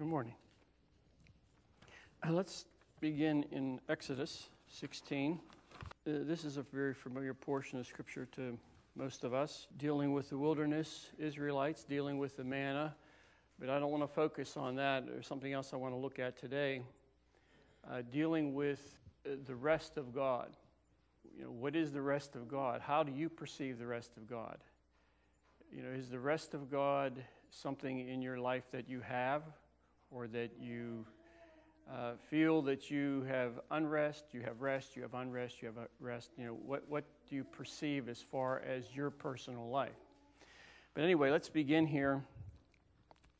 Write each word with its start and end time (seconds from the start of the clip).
Good 0.00 0.08
morning. 0.08 0.32
Uh, 2.26 2.32
let's 2.32 2.64
begin 3.00 3.44
in 3.52 3.82
Exodus 3.90 4.48
16. 4.68 5.38
Uh, 5.84 5.84
this 6.22 6.42
is 6.42 6.56
a 6.56 6.62
very 6.62 6.94
familiar 6.94 7.34
portion 7.34 7.78
of 7.78 7.86
Scripture 7.86 8.26
to 8.32 8.56
most 8.96 9.24
of 9.24 9.34
us, 9.34 9.66
dealing 9.76 10.14
with 10.14 10.30
the 10.30 10.38
wilderness 10.38 11.10
Israelites, 11.18 11.84
dealing 11.84 12.16
with 12.16 12.34
the 12.38 12.44
manna. 12.44 12.94
But 13.58 13.68
I 13.68 13.78
don't 13.78 13.90
want 13.90 14.02
to 14.02 14.08
focus 14.08 14.56
on 14.56 14.74
that. 14.76 15.04
There's 15.06 15.26
something 15.26 15.52
else 15.52 15.74
I 15.74 15.76
want 15.76 15.92
to 15.92 15.98
look 15.98 16.18
at 16.18 16.34
today, 16.38 16.80
uh, 17.86 18.00
dealing 18.10 18.54
with 18.54 18.96
uh, 19.26 19.32
the 19.46 19.54
rest 19.54 19.98
of 19.98 20.14
God. 20.14 20.48
You 21.36 21.44
know, 21.44 21.50
what 21.50 21.76
is 21.76 21.92
the 21.92 22.00
rest 22.00 22.36
of 22.36 22.48
God? 22.48 22.80
How 22.80 23.02
do 23.02 23.12
you 23.12 23.28
perceive 23.28 23.78
the 23.78 23.86
rest 23.86 24.16
of 24.16 24.26
God? 24.26 24.56
You 25.70 25.82
know, 25.82 25.90
is 25.90 26.08
the 26.08 26.18
rest 26.18 26.54
of 26.54 26.70
God 26.70 27.22
something 27.50 28.08
in 28.08 28.22
your 28.22 28.38
life 28.38 28.64
that 28.72 28.88
you 28.88 29.00
have 29.00 29.42
or 30.10 30.26
that 30.28 30.50
you 30.60 31.06
uh, 31.92 32.12
feel 32.28 32.62
that 32.62 32.90
you 32.90 33.24
have 33.28 33.60
unrest, 33.70 34.26
you 34.32 34.40
have 34.42 34.60
rest, 34.60 34.96
you 34.96 35.02
have 35.02 35.14
unrest, 35.14 35.60
you 35.60 35.66
have 35.66 35.88
rest. 35.98 36.30
You 36.36 36.46
know, 36.46 36.58
what, 36.64 36.84
what 36.88 37.04
do 37.28 37.34
you 37.34 37.44
perceive 37.44 38.08
as 38.08 38.20
far 38.20 38.60
as 38.60 38.84
your 38.94 39.10
personal 39.10 39.68
life? 39.68 39.96
But 40.94 41.04
anyway, 41.04 41.30
let's 41.30 41.48
begin 41.48 41.86
here 41.86 42.22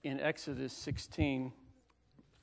in 0.03 0.21
Exodus 0.21 0.73
16, 0.73 1.53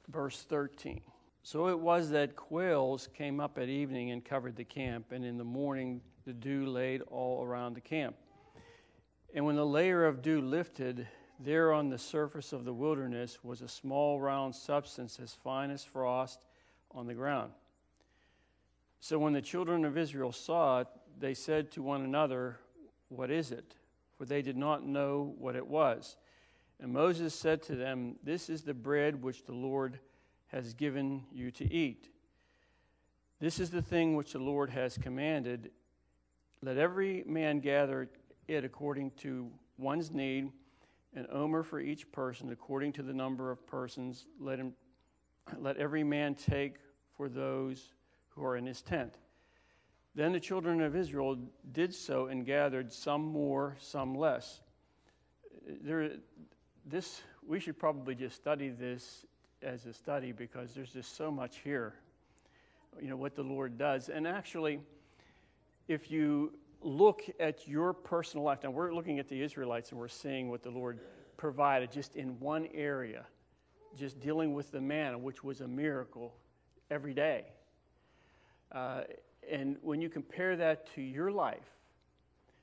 verse 0.10 0.46
13. 0.48 1.02
So 1.44 1.68
it 1.68 1.80
was 1.80 2.10
that 2.12 2.36
quails 2.36 3.08
came 3.14 3.40
up 3.40 3.58
at 3.58 3.70
evening 3.70 4.12
and 4.12 4.24
covered 4.24 4.56
the 4.56 4.66
camp, 4.66 5.12
and 5.12 5.24
in 5.24 5.38
the 5.38 5.46
morning 5.46 6.02
the 6.26 6.34
dew 6.34 6.66
laid 6.66 7.02
all 7.04 7.44
around 7.44 7.74
the 7.74 7.82
camp. 7.82 8.16
And 9.34 9.46
when 9.46 9.56
the 9.56 9.66
layer 9.66 10.06
of 10.06 10.22
dew 10.22 10.42
lifted, 10.42 11.08
there 11.40 11.72
on 11.72 11.90
the 11.90 11.98
surface 11.98 12.52
of 12.54 12.66
the 12.66 12.74
wilderness 12.74 13.44
was 13.44 13.62
a 13.62 13.68
small 13.68 14.20
round 14.20 14.56
substance 14.56 15.20
as 15.22 15.34
fine 15.34 15.70
as 15.70 15.84
frost 15.84 16.46
on 16.92 17.08
the 17.08 17.14
ground. 17.14 17.52
So 19.00 19.20
when 19.20 19.34
the 19.34 19.42
children 19.42 19.86
of 19.86 19.98
Israel 19.98 20.32
saw 20.32 20.82
it, 20.82 20.88
they 21.20 21.34
said 21.34 21.72
to 21.72 21.84
one 21.84 22.04
another, 22.04 22.58
What 23.10 23.30
is 23.30 23.52
it? 23.52 23.76
For 24.18 24.26
they 24.26 24.42
did 24.42 24.58
not 24.58 24.86
know 24.86 25.36
what 25.38 25.56
it 25.56 25.68
was. 25.68 26.18
And 26.80 26.92
Moses 26.92 27.34
said 27.36 27.62
to 27.64 27.76
them, 27.76 28.16
This 28.24 28.50
is 28.50 28.64
the 28.64 28.74
bread 28.74 29.22
which 29.22 29.46
the 29.46 29.54
Lord 29.54 30.00
has 30.48 30.74
given 30.74 31.24
you 31.32 31.52
to 31.52 31.72
eat. 31.72 32.10
This 33.40 33.60
is 33.60 33.70
the 33.70 33.82
thing 33.82 34.16
which 34.16 34.34
the 34.34 34.40
Lord 34.40 34.72
has 34.72 34.98
commanded. 34.98 35.70
Let 36.64 36.78
every 36.78 37.24
man 37.28 37.60
gather 37.60 38.10
it 38.48 38.64
according 38.64 39.12
to 39.18 39.52
one's 39.78 40.10
need 40.10 40.52
an 41.18 41.26
omer 41.32 41.64
for 41.64 41.80
each 41.80 42.12
person, 42.12 42.52
according 42.52 42.94
to 42.94 43.02
the 43.02 43.14
number 43.14 43.50
of 43.50 43.66
persons. 43.66 44.28
Let, 44.40 44.60
him, 44.60 44.74
let 45.58 45.78
every 45.78 46.04
man 46.04 46.36
take 46.36 46.76
for 47.16 47.28
those 47.28 47.92
who 48.30 48.46
are 48.46 48.56
in 48.56 48.68
his 48.68 48.84
tent. 48.84 49.16
Then 50.14 50.32
the 50.32 50.40
children 50.40 50.80
of 50.82 50.96
Israel 50.96 51.38
did 51.72 51.94
so 51.94 52.28
and 52.28 52.46
gathered 52.46 52.94
some 52.94 53.24
more, 53.24 53.76
some 53.80 54.14
less. 54.14 54.62
There, 55.82 56.12
this, 56.86 57.22
we 57.46 57.60
should 57.60 57.80
probably 57.80 58.14
just 58.14 58.36
study 58.36 58.70
this 58.70 59.26
as 59.64 59.88
a 59.88 59.94
study 59.94 60.32
because 60.32 60.74
there's 60.76 60.94
just 60.94 61.18
so 61.18 61.32
much 61.32 61.58
here, 61.64 61.96
you 63.02 63.10
know, 63.10 63.18
what 63.18 63.36
the 63.36 63.44
Lord 63.44 63.80
does. 63.80 64.10
And 64.10 64.28
actually, 64.28 64.80
if 65.88 66.12
you 66.12 66.54
look 66.82 67.24
at 67.40 67.68
your 67.68 67.94
personal 67.94 68.46
life. 68.46 68.60
Now, 68.64 68.72
we're 68.72 68.94
looking 68.94 69.20
at 69.20 69.28
the 69.28 69.42
Israelites 69.42 69.92
and 69.92 70.00
we're 70.00 70.08
seeing 70.08 70.50
what 70.50 70.64
the 70.64 70.70
Lord 70.70 71.00
provided 71.38 71.92
just 71.92 72.16
in 72.16 72.40
one 72.40 72.68
area, 72.74 73.26
just 73.96 74.20
dealing 74.20 74.54
with 74.54 74.72
the 74.72 74.82
manna, 74.82 75.18
which 75.18 75.44
was 75.44 75.62
a 75.62 75.68
miracle 75.68 76.34
every 76.90 77.14
day. 77.14 77.46
Uh, 78.72 79.02
and 79.50 79.78
when 79.82 80.02
you 80.02 80.10
compare 80.10 80.56
that 80.56 80.94
to 80.96 81.02
your 81.02 81.32
life, 81.32 81.78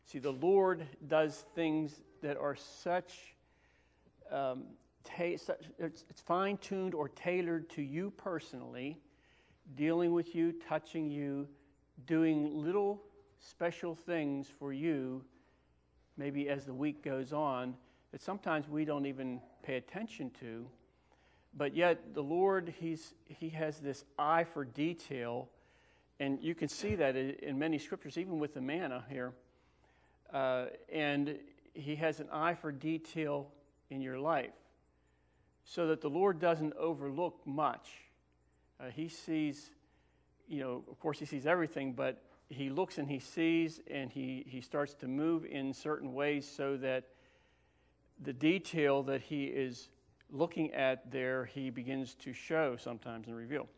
see, 0.05 0.19
the 0.19 0.33
Lord 0.33 0.87
does 1.09 1.45
things 1.55 2.03
that 2.23 2.37
are 2.37 2.57
such, 2.57 3.35
um, 4.31 4.65
ta- 5.03 5.37
such 5.37 5.65
it's, 5.79 6.05
it's 6.11 6.21
fine 6.21 6.59
tuned 6.59 6.95
or 6.95 7.09
tailored 7.09 7.71
to 7.71 7.83
you 7.83 8.11
personally, 8.11 8.99
dealing 9.77 10.13
with 10.13 10.35
you, 10.35 10.53
touching 10.69 11.11
you, 11.11 11.49
doing 12.07 12.63
little 12.63 13.03
special 13.51 13.95
things 13.95 14.49
for 14.59 14.73
you, 14.73 15.23
maybe 16.17 16.49
as 16.49 16.65
the 16.65 16.75
week 16.75 17.03
goes 17.03 17.33
on, 17.33 17.75
that 18.13 18.23
sometimes 18.23 18.69
we 18.69 18.85
don't 18.85 19.07
even 19.07 19.41
pay 19.63 19.77
attention 19.77 20.31
to. 20.41 20.67
But 21.57 21.75
yet, 21.75 22.15
the 22.15 22.23
Lord, 22.23 22.75
he's, 22.81 23.15
He 23.27 23.51
has 23.51 23.79
this 23.79 24.05
eye 24.19 24.45
for 24.45 24.65
detail, 24.65 25.49
and 26.19 26.43
you 26.43 26.55
can 26.55 26.69
see 26.69 26.95
that 26.97 27.17
in 27.17 27.59
many 27.59 27.79
scriptures, 27.79 28.19
even 28.19 28.39
with 28.39 28.55
the 28.55 28.61
manna 28.61 29.05
here. 29.09 29.33
Uh, 30.33 30.67
and 30.93 31.39
He 31.75 31.97
has 31.97 32.21
an 32.21 32.29
eye 32.33 32.55
for 32.55 32.73
detail 32.73 33.49
in 33.91 34.01
your 34.01 34.19
life 34.19 34.51
so 35.65 35.87
that 35.89 36.01
the 36.01 36.11
Lord 36.11 36.41
doesn't 36.41 36.75
overlook 36.77 37.41
much. 37.47 37.89
Uh, 38.81 38.91
he 38.91 39.09
sees, 39.09 39.71
you 40.49 40.61
know, 40.61 40.83
of 40.91 40.99
course, 40.99 41.19
He 41.19 41.25
sees 41.25 41.47
everything, 41.47 41.93
but 41.93 42.21
he 42.55 42.71
looks 42.71 42.99
and 42.99 43.09
he 43.09 43.19
sees 43.19 43.81
and 43.91 44.11
he, 44.11 44.45
he 44.49 44.61
starts 44.61 44.95
to 44.95 45.09
move 45.09 45.45
in 45.45 45.73
certain 45.73 46.15
ways 46.15 46.49
so 46.49 46.77
that 46.79 47.05
the 48.23 48.33
detail 48.33 49.03
that 49.03 49.21
he 49.21 49.45
is 49.45 49.89
looking 50.31 50.73
at 50.73 51.11
there, 51.11 51.45
he 51.45 51.71
begins 51.71 52.15
to 52.15 52.33
show 52.33 52.77
sometimes 52.77 53.27
and 53.27 53.37
reveal. 53.37 53.69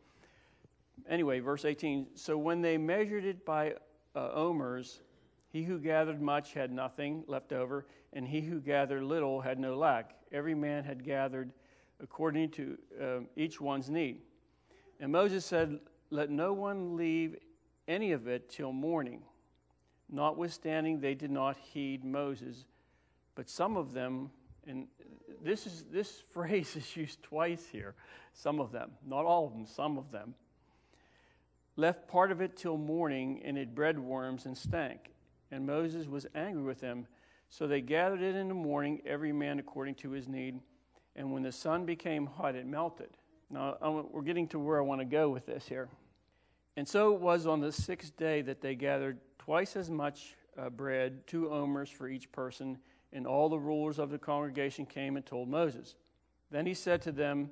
Anyway, 1.08 1.40
verse 1.40 1.64
18 1.64 2.06
So 2.14 2.38
when 2.38 2.62
they 2.62 2.78
measured 2.78 3.24
it 3.24 3.44
by 3.44 3.74
uh, 4.14 4.30
omers, 4.32 5.00
he 5.48 5.62
who 5.62 5.78
gathered 5.78 6.20
much 6.20 6.52
had 6.52 6.72
nothing 6.72 7.24
left 7.26 7.52
over, 7.52 7.86
and 8.12 8.26
he 8.26 8.40
who 8.40 8.60
gathered 8.60 9.02
little 9.02 9.40
had 9.40 9.58
no 9.58 9.76
lack. 9.76 10.14
Every 10.32 10.54
man 10.54 10.84
had 10.84 11.04
gathered 11.04 11.52
according 12.02 12.50
to 12.50 12.78
uh, 13.00 13.18
each 13.36 13.60
one's 13.60 13.88
need. 13.88 14.20
And 15.00 15.12
Moses 15.12 15.44
said, 15.44 15.78
Let 16.10 16.30
no 16.30 16.52
one 16.52 16.96
leave 16.96 17.36
any 17.88 18.12
of 18.12 18.26
it 18.26 18.48
till 18.48 18.72
morning. 18.72 19.22
Notwithstanding, 20.08 21.00
they 21.00 21.14
did 21.14 21.30
not 21.30 21.56
heed 21.56 22.04
Moses, 22.04 22.64
but 23.34 23.48
some 23.48 23.76
of 23.76 23.92
them, 23.92 24.30
and 24.66 24.86
this, 25.42 25.66
is, 25.66 25.84
this 25.90 26.22
phrase 26.32 26.76
is 26.76 26.96
used 26.96 27.22
twice 27.22 27.66
here, 27.70 27.94
some 28.32 28.60
of 28.60 28.72
them, 28.72 28.92
not 29.06 29.24
all 29.24 29.46
of 29.46 29.52
them, 29.52 29.66
some 29.66 29.98
of 29.98 30.10
them, 30.10 30.34
left 31.76 32.08
part 32.08 32.30
of 32.30 32.40
it 32.40 32.56
till 32.56 32.76
morning, 32.76 33.42
and 33.44 33.58
it 33.58 33.74
bred 33.74 33.98
worms 33.98 34.46
and 34.46 34.56
stank. 34.56 35.12
And 35.50 35.66
Moses 35.66 36.06
was 36.06 36.26
angry 36.34 36.62
with 36.62 36.80
them. 36.80 37.06
So 37.48 37.66
they 37.66 37.80
gathered 37.80 38.22
it 38.22 38.34
in 38.34 38.48
the 38.48 38.54
morning, 38.54 39.00
every 39.06 39.32
man 39.32 39.58
according 39.58 39.94
to 39.96 40.10
his 40.10 40.26
need. 40.26 40.60
And 41.14 41.32
when 41.32 41.42
the 41.42 41.52
sun 41.52 41.84
became 41.84 42.26
hot, 42.26 42.54
it 42.54 42.66
melted. 42.66 43.10
Now, 43.50 43.76
we're 44.10 44.22
getting 44.22 44.48
to 44.48 44.58
where 44.58 44.78
I 44.78 44.80
want 44.82 45.00
to 45.00 45.04
go 45.04 45.28
with 45.28 45.46
this 45.46 45.66
here. 45.68 45.88
And 46.76 46.86
so 46.86 47.14
it 47.14 47.20
was 47.20 47.46
on 47.46 47.60
the 47.60 47.72
sixth 47.72 48.16
day 48.16 48.42
that 48.42 48.60
they 48.60 48.74
gathered 48.74 49.18
twice 49.38 49.76
as 49.76 49.90
much 49.90 50.34
uh, 50.58 50.68
bread, 50.68 51.26
two 51.26 51.50
omers 51.50 51.88
for 51.88 52.08
each 52.08 52.30
person, 52.32 52.78
and 53.12 53.26
all 53.26 53.48
the 53.48 53.58
rulers 53.58 53.98
of 53.98 54.10
the 54.10 54.18
congregation 54.18 54.84
came 54.84 55.16
and 55.16 55.24
told 55.24 55.48
Moses. 55.48 55.96
Then 56.50 56.66
he 56.66 56.74
said 56.74 57.02
to 57.02 57.12
them, 57.12 57.50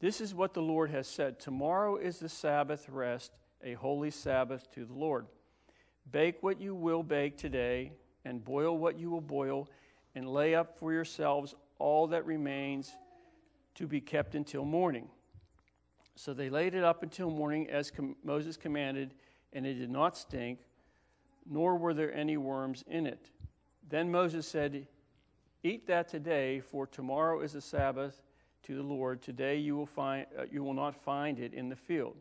This 0.00 0.20
is 0.20 0.34
what 0.34 0.54
the 0.54 0.62
Lord 0.62 0.90
has 0.90 1.06
said 1.06 1.38
Tomorrow 1.38 1.96
is 1.96 2.18
the 2.18 2.28
Sabbath 2.28 2.88
rest, 2.88 3.38
a 3.62 3.74
holy 3.74 4.10
Sabbath 4.10 4.70
to 4.72 4.84
the 4.84 4.94
Lord. 4.94 5.26
Bake 6.10 6.42
what 6.42 6.60
you 6.60 6.74
will 6.74 7.02
bake 7.02 7.36
today, 7.36 7.92
and 8.24 8.44
boil 8.44 8.78
what 8.78 8.98
you 8.98 9.10
will 9.10 9.20
boil, 9.20 9.68
and 10.14 10.28
lay 10.28 10.54
up 10.54 10.78
for 10.78 10.92
yourselves 10.92 11.54
all 11.78 12.06
that 12.08 12.24
remains 12.24 12.92
to 13.74 13.86
be 13.86 14.00
kept 14.00 14.34
until 14.34 14.64
morning. 14.64 15.08
So 16.16 16.32
they 16.32 16.48
laid 16.48 16.74
it 16.74 16.82
up 16.82 17.02
until 17.02 17.30
morning 17.30 17.68
as 17.68 17.90
com- 17.90 18.16
Moses 18.24 18.56
commanded, 18.56 19.12
and 19.52 19.66
it 19.66 19.74
did 19.74 19.90
not 19.90 20.16
stink, 20.16 20.60
nor 21.48 21.76
were 21.76 21.92
there 21.92 22.12
any 22.12 22.38
worms 22.38 22.82
in 22.88 23.06
it. 23.06 23.30
Then 23.88 24.10
Moses 24.10 24.48
said, 24.48 24.86
Eat 25.62 25.86
that 25.88 26.08
today, 26.08 26.60
for 26.60 26.86
tomorrow 26.86 27.40
is 27.40 27.54
a 27.54 27.60
Sabbath 27.60 28.22
to 28.62 28.74
the 28.74 28.82
Lord. 28.82 29.20
Today 29.20 29.58
you 29.58 29.76
will, 29.76 29.86
find, 29.86 30.26
uh, 30.38 30.44
you 30.50 30.62
will 30.64 30.74
not 30.74 30.96
find 31.04 31.38
it 31.38 31.52
in 31.52 31.68
the 31.68 31.76
field. 31.76 32.16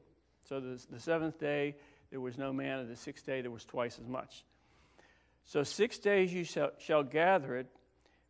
So 0.50 0.59
the, 0.59 0.83
the 0.92 1.00
seventh 1.00 1.39
day, 1.39 1.75
there 2.12 2.19
was 2.19 2.38
no 2.38 2.51
manna. 2.51 2.83
The 2.83 2.95
sixth 2.97 3.25
day, 3.25 3.42
there 3.42 3.51
was 3.51 3.65
twice 3.65 3.97
as 3.97 4.07
much. 4.07 4.44
So 5.45 5.63
six 5.63 6.00
days 6.00 6.33
you 6.33 6.44
shall, 6.44 6.71
shall 6.80 7.03
gather 7.03 7.56
it, 7.56 7.68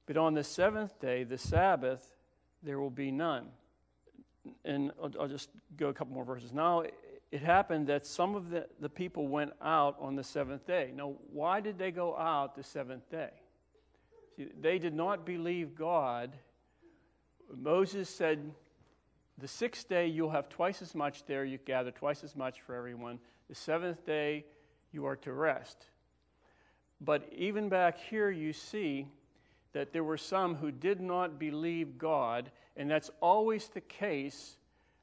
but 0.06 0.16
on 0.16 0.36
the 0.36 0.44
seventh 0.44 1.00
day, 1.00 1.24
the 1.24 1.40
Sabbath, 1.40 2.16
there 2.62 2.80
will 2.80 2.92
be 2.92 3.10
none 3.10 3.48
and 4.64 4.92
I'll, 5.02 5.12
I'll, 5.22 5.28
just 5.28 5.50
go 5.78 5.88
a 5.88 5.94
couple 5.94 6.14
more 6.14 6.26
verses. 6.26 6.54
Now, 6.54 6.84
it 7.32 7.42
happened 7.42 7.88
that 7.88 8.06
some 8.06 8.36
of 8.36 8.50
the, 8.50 8.68
the 8.80 8.90
people 8.90 9.28
went 9.28 9.54
out 9.62 9.98
on 10.00 10.16
the 10.16 10.24
seventh 10.24 10.66
day. 10.66 10.92
Now, 10.96 11.14
why 11.32 11.60
did 11.60 11.78
they 11.78 11.92
go 11.92 12.16
out 12.16 12.56
the 12.56 12.64
seventh 12.64 13.10
day? 13.10 13.30
See, 14.38 14.48
they 14.60 14.80
did 14.80 14.94
not 14.94 15.26
believe 15.26 15.76
God. 15.76 16.32
Moses 17.54 18.10
said, 18.10 18.52
The 19.38 19.48
sixth 19.48 19.90
day, 19.90 20.08
you'll 20.08 20.30
have 20.30 20.50
twice 20.50 20.82
as 20.82 20.96
much 20.96 21.26
there. 21.26 21.46
You 21.46 21.58
gather 21.58 21.92
twice 21.92 22.24
as 22.24 22.36
much 22.36 22.62
for 22.62 22.76
everyone. 22.76 23.20
The 23.50 23.56
seventh 23.56 24.06
day, 24.06 24.46
you 24.92 25.06
are 25.06 25.16
to 25.18 25.34
rest. 25.34 25.88
But 27.02 27.30
even 27.36 27.70
back 27.70 27.98
here, 27.98 28.32
you 28.32 28.54
see 28.54 29.08
that 29.74 29.92
there 29.92 30.04
were 30.04 30.18
some 30.18 30.56
who 30.56 30.72
did 30.72 31.02
not 31.02 31.38
believe 31.38 31.98
God, 31.98 32.50
and 32.78 32.90
that's 32.90 33.10
always 33.22 33.68
the 33.70 33.82
case 33.82 34.58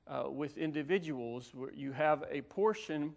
uh, 0.07 0.25
with 0.29 0.59
individuals 0.59 1.53
where 1.55 1.73
you 1.73 1.93
have 1.93 2.25
a 2.31 2.43
portion 2.43 3.15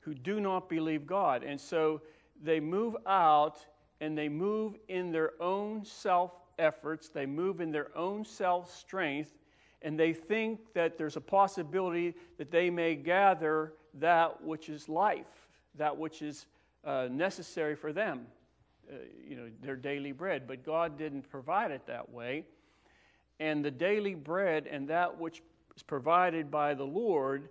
who 0.00 0.14
do 0.14 0.40
not 0.40 0.68
believe 0.68 1.06
God. 1.06 1.44
And 1.44 1.60
so 1.60 2.02
they 2.42 2.60
move 2.60 2.96
out 3.06 3.64
and 4.00 4.18
they 4.18 4.28
move 4.28 4.76
in 4.88 5.12
their 5.12 5.32
own 5.40 5.84
self 5.84 6.32
efforts, 6.58 7.08
they 7.08 7.26
move 7.26 7.60
in 7.60 7.70
their 7.70 7.96
own 7.96 8.24
self 8.24 8.74
strength, 8.74 9.32
and 9.82 9.98
they 9.98 10.12
think 10.12 10.72
that 10.74 10.98
there's 10.98 11.16
a 11.16 11.20
possibility 11.20 12.14
that 12.38 12.50
they 12.50 12.70
may 12.70 12.94
gather 12.94 13.74
that 13.94 14.42
which 14.42 14.68
is 14.68 14.88
life, 14.88 15.48
that 15.76 15.96
which 15.96 16.22
is 16.22 16.46
uh, 16.84 17.08
necessary 17.10 17.76
for 17.76 17.92
them, 17.92 18.26
uh, 18.90 18.96
you 19.24 19.36
know, 19.36 19.48
their 19.60 19.76
daily 19.76 20.12
bread. 20.12 20.46
But 20.48 20.64
God 20.64 20.98
didn't 20.98 21.30
provide 21.30 21.70
it 21.70 21.86
that 21.86 22.10
way. 22.10 22.44
And 23.42 23.64
the 23.64 23.72
daily 23.72 24.14
bread 24.14 24.68
and 24.68 24.86
that 24.86 25.18
which 25.18 25.42
is 25.74 25.82
provided 25.82 26.48
by 26.48 26.74
the 26.74 26.84
Lord 26.84 27.48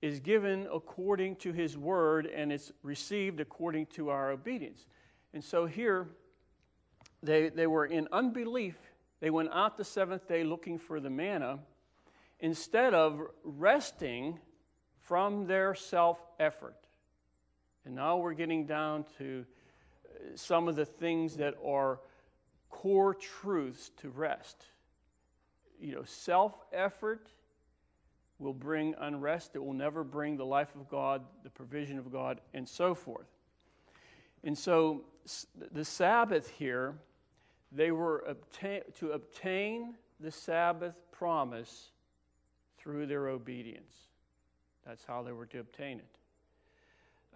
is 0.00 0.20
given 0.20 0.66
according 0.72 1.36
to 1.36 1.52
his 1.52 1.76
word 1.76 2.24
and 2.24 2.50
it's 2.50 2.72
received 2.82 3.40
according 3.40 3.84
to 3.86 4.08
our 4.08 4.30
obedience. 4.30 4.86
And 5.34 5.44
so 5.44 5.66
here, 5.66 6.08
they, 7.22 7.50
they 7.50 7.66
were 7.66 7.84
in 7.84 8.08
unbelief. 8.10 8.78
They 9.20 9.28
went 9.28 9.50
out 9.52 9.76
the 9.76 9.84
seventh 9.84 10.26
day 10.26 10.44
looking 10.44 10.78
for 10.78 10.98
the 10.98 11.10
manna 11.10 11.58
instead 12.38 12.94
of 12.94 13.20
resting 13.44 14.38
from 14.96 15.46
their 15.46 15.74
self 15.74 16.18
effort. 16.38 16.76
And 17.84 17.94
now 17.94 18.16
we're 18.16 18.32
getting 18.32 18.64
down 18.64 19.04
to 19.18 19.44
uh, 20.06 20.36
some 20.36 20.68
of 20.68 20.76
the 20.76 20.86
things 20.86 21.36
that 21.36 21.54
are 21.62 22.00
core 22.70 23.14
truths 23.14 23.90
to 23.98 24.08
rest. 24.08 24.64
You 25.80 25.94
know, 25.96 26.04
self 26.04 26.54
effort 26.72 27.28
will 28.38 28.54
bring 28.54 28.94
unrest, 28.98 29.50
it 29.54 29.58
will 29.58 29.74
never 29.74 30.02
bring 30.02 30.36
the 30.36 30.46
life 30.46 30.74
of 30.74 30.88
God, 30.88 31.22
the 31.42 31.50
provision 31.50 31.98
of 31.98 32.10
God, 32.10 32.40
and 32.54 32.66
so 32.66 32.94
forth. 32.94 33.28
And 34.42 34.56
so 34.56 35.04
the 35.72 35.84
Sabbath 35.84 36.48
here, 36.48 36.94
they 37.70 37.90
were 37.90 38.20
obtain, 38.20 38.80
to 38.98 39.12
obtain 39.12 39.94
the 40.18 40.30
Sabbath 40.30 40.94
promise 41.12 41.90
through 42.78 43.06
their 43.06 43.28
obedience. 43.28 43.94
That's 44.86 45.04
how 45.04 45.22
they 45.22 45.32
were 45.32 45.46
to 45.46 45.58
obtain 45.58 45.98
it. 45.98 46.18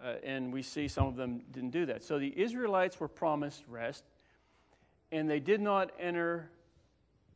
Uh, 0.03 0.15
and 0.23 0.51
we 0.51 0.61
see 0.61 0.87
some 0.87 1.07
of 1.07 1.15
them 1.15 1.41
didn't 1.51 1.69
do 1.69 1.85
that. 1.85 2.03
So 2.03 2.19
the 2.19 2.33
Israelites 2.35 2.99
were 2.99 3.07
promised 3.07 3.63
rest, 3.67 4.03
and 5.15 5.29
they 5.29 5.39
did 5.39 5.61
not 5.61 5.91
enter 5.97 6.49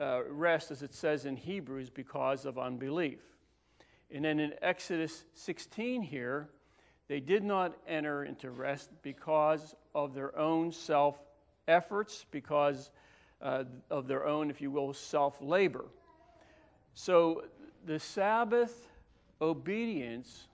uh, 0.02 0.22
rest, 0.30 0.70
as 0.70 0.84
it 0.84 0.94
says 0.94 1.26
in 1.26 1.38
Hebrews, 1.38 1.90
because 1.90 2.46
of 2.46 2.58
unbelief. 2.58 3.20
And 4.12 4.26
then 4.26 4.40
in 4.40 4.54
Exodus 4.62 5.24
16 5.34 6.02
here, 6.02 6.50
they 7.08 7.20
did 7.20 7.44
not 7.44 7.78
enter 7.88 8.26
into 8.26 8.52
rest 8.52 8.90
because 9.02 9.76
of 9.96 10.14
their 10.14 10.38
own 10.38 10.72
self 10.72 11.20
efforts, 11.68 12.26
because 12.32 12.92
uh, 13.42 13.64
of 13.90 14.08
their 14.08 14.28
own, 14.28 14.50
if 14.50 14.60
you 14.60 14.72
will, 14.72 14.94
self 14.94 15.42
labor. 15.42 15.86
So 16.94 17.46
the 17.86 18.00
Sabbath 18.00 18.90
obedience, 19.42 20.48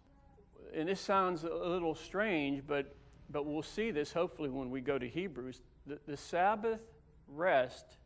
and 0.75 0.87
this 0.87 1.01
sounds 1.01 1.43
a 1.43 1.49
little 1.49 1.95
strange, 1.95 2.61
but, 2.67 2.95
but 3.31 3.47
we'll 3.47 3.63
see 3.63 3.89
this 3.89 4.13
hopefully 4.13 4.49
when 4.49 4.69
we 4.69 4.79
go 4.79 4.99
to 4.99 5.07
Hebrews. 5.07 5.61
The, 5.87 5.97
the 6.07 6.17
Sabbath 6.17 6.81
rest 7.27 7.97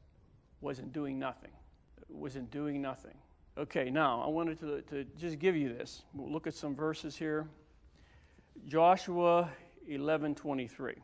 wasn't 0.62 0.92
doing 0.94 1.20
nothing, 1.20 1.52
it 2.10 2.16
wasn't 2.16 2.50
doing 2.52 2.82
nothing. 2.82 3.16
Okay, 3.58 3.90
now 3.90 4.22
I 4.22 4.30
wanted 4.30 4.60
to, 4.60 4.82
to 4.84 5.04
just 5.18 5.40
give 5.40 5.56
you 5.56 5.70
this. 5.70 6.04
We'll 6.14 6.32
look 6.32 6.48
at 6.48 6.54
some 6.54 6.76
verses 6.76 7.18
here. 7.18 7.48
Joshua 8.68 9.50
11:23. 9.90 10.96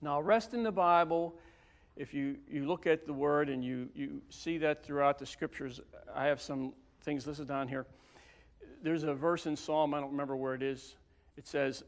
Now, 0.00 0.20
rest 0.20 0.54
in 0.54 0.62
the 0.62 0.72
Bible. 0.72 1.34
If 1.96 2.14
you, 2.14 2.36
you 2.48 2.66
look 2.66 2.86
at 2.86 3.06
the 3.06 3.12
word 3.12 3.48
and 3.48 3.64
you, 3.64 3.88
you 3.94 4.22
see 4.28 4.56
that 4.58 4.84
throughout 4.84 5.18
the 5.18 5.26
scriptures, 5.26 5.80
I 6.14 6.26
have 6.26 6.40
some 6.40 6.72
things 7.02 7.26
listed 7.26 7.48
down 7.48 7.66
here. 7.66 7.86
There's 8.82 9.02
a 9.02 9.14
verse 9.14 9.46
in 9.46 9.56
Psalm, 9.56 9.94
I 9.94 10.00
don't 10.00 10.10
remember 10.10 10.36
where 10.36 10.54
it 10.54 10.62
is. 10.62 10.94
It 11.36 11.48
says, 11.48 11.82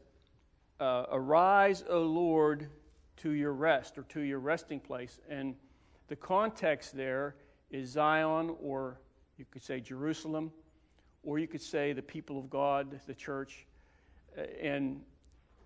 uh, 0.81 1.05
Arise, 1.11 1.85
O 1.89 2.01
Lord, 2.01 2.67
to 3.21 3.31
your 3.31 3.53
rest 3.53 3.97
or 3.97 4.03
to 4.03 4.21
your 4.21 4.39
resting 4.39 4.79
place. 4.79 5.19
And 5.29 5.55
the 6.07 6.15
context 6.15 6.95
there 6.95 7.35
is 7.69 7.89
Zion 7.89 8.55
or 8.61 8.99
you 9.37 9.45
could 9.49 9.63
say 9.63 9.79
Jerusalem, 9.79 10.51
or 11.23 11.39
you 11.39 11.47
could 11.47 11.61
say 11.61 11.93
the 11.93 12.01
people 12.01 12.37
of 12.37 12.49
God, 12.49 12.99
the 13.07 13.13
church. 13.15 13.65
Uh, 14.37 14.41
and 14.61 15.01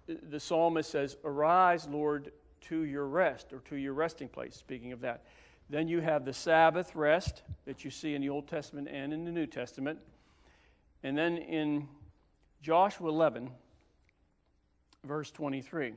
the 0.07 0.40
psalmist 0.40 0.90
says, 0.90 1.18
Arise, 1.24 1.88
Lord, 1.88 2.31
to 2.62 2.84
your 2.84 3.06
rest 3.06 3.52
or 3.52 3.60
to 3.69 3.75
your 3.75 3.94
resting 3.94 4.30
place, 4.30 4.56
speaking 4.56 4.92
of 4.92 5.01
that. 5.01 5.25
Then 5.69 5.88
you 5.88 6.00
have 6.00 6.25
the 6.25 6.34
Sabbath 6.34 6.96
rest 6.96 7.42
that 7.66 7.84
you 7.84 7.92
see 7.92 8.16
in 8.16 8.22
the 8.22 8.30
Old 8.30 8.48
Testament 8.48 8.88
and 8.90 9.12
in 9.13 9.25
the 9.25 9.31
New 9.31 9.48
Testament. 9.48 10.00
And 11.04 11.18
then 11.18 11.38
in 11.38 11.88
Joshua 12.62 13.10
11, 13.10 13.50
verse 15.04 15.31
23. 15.31 15.94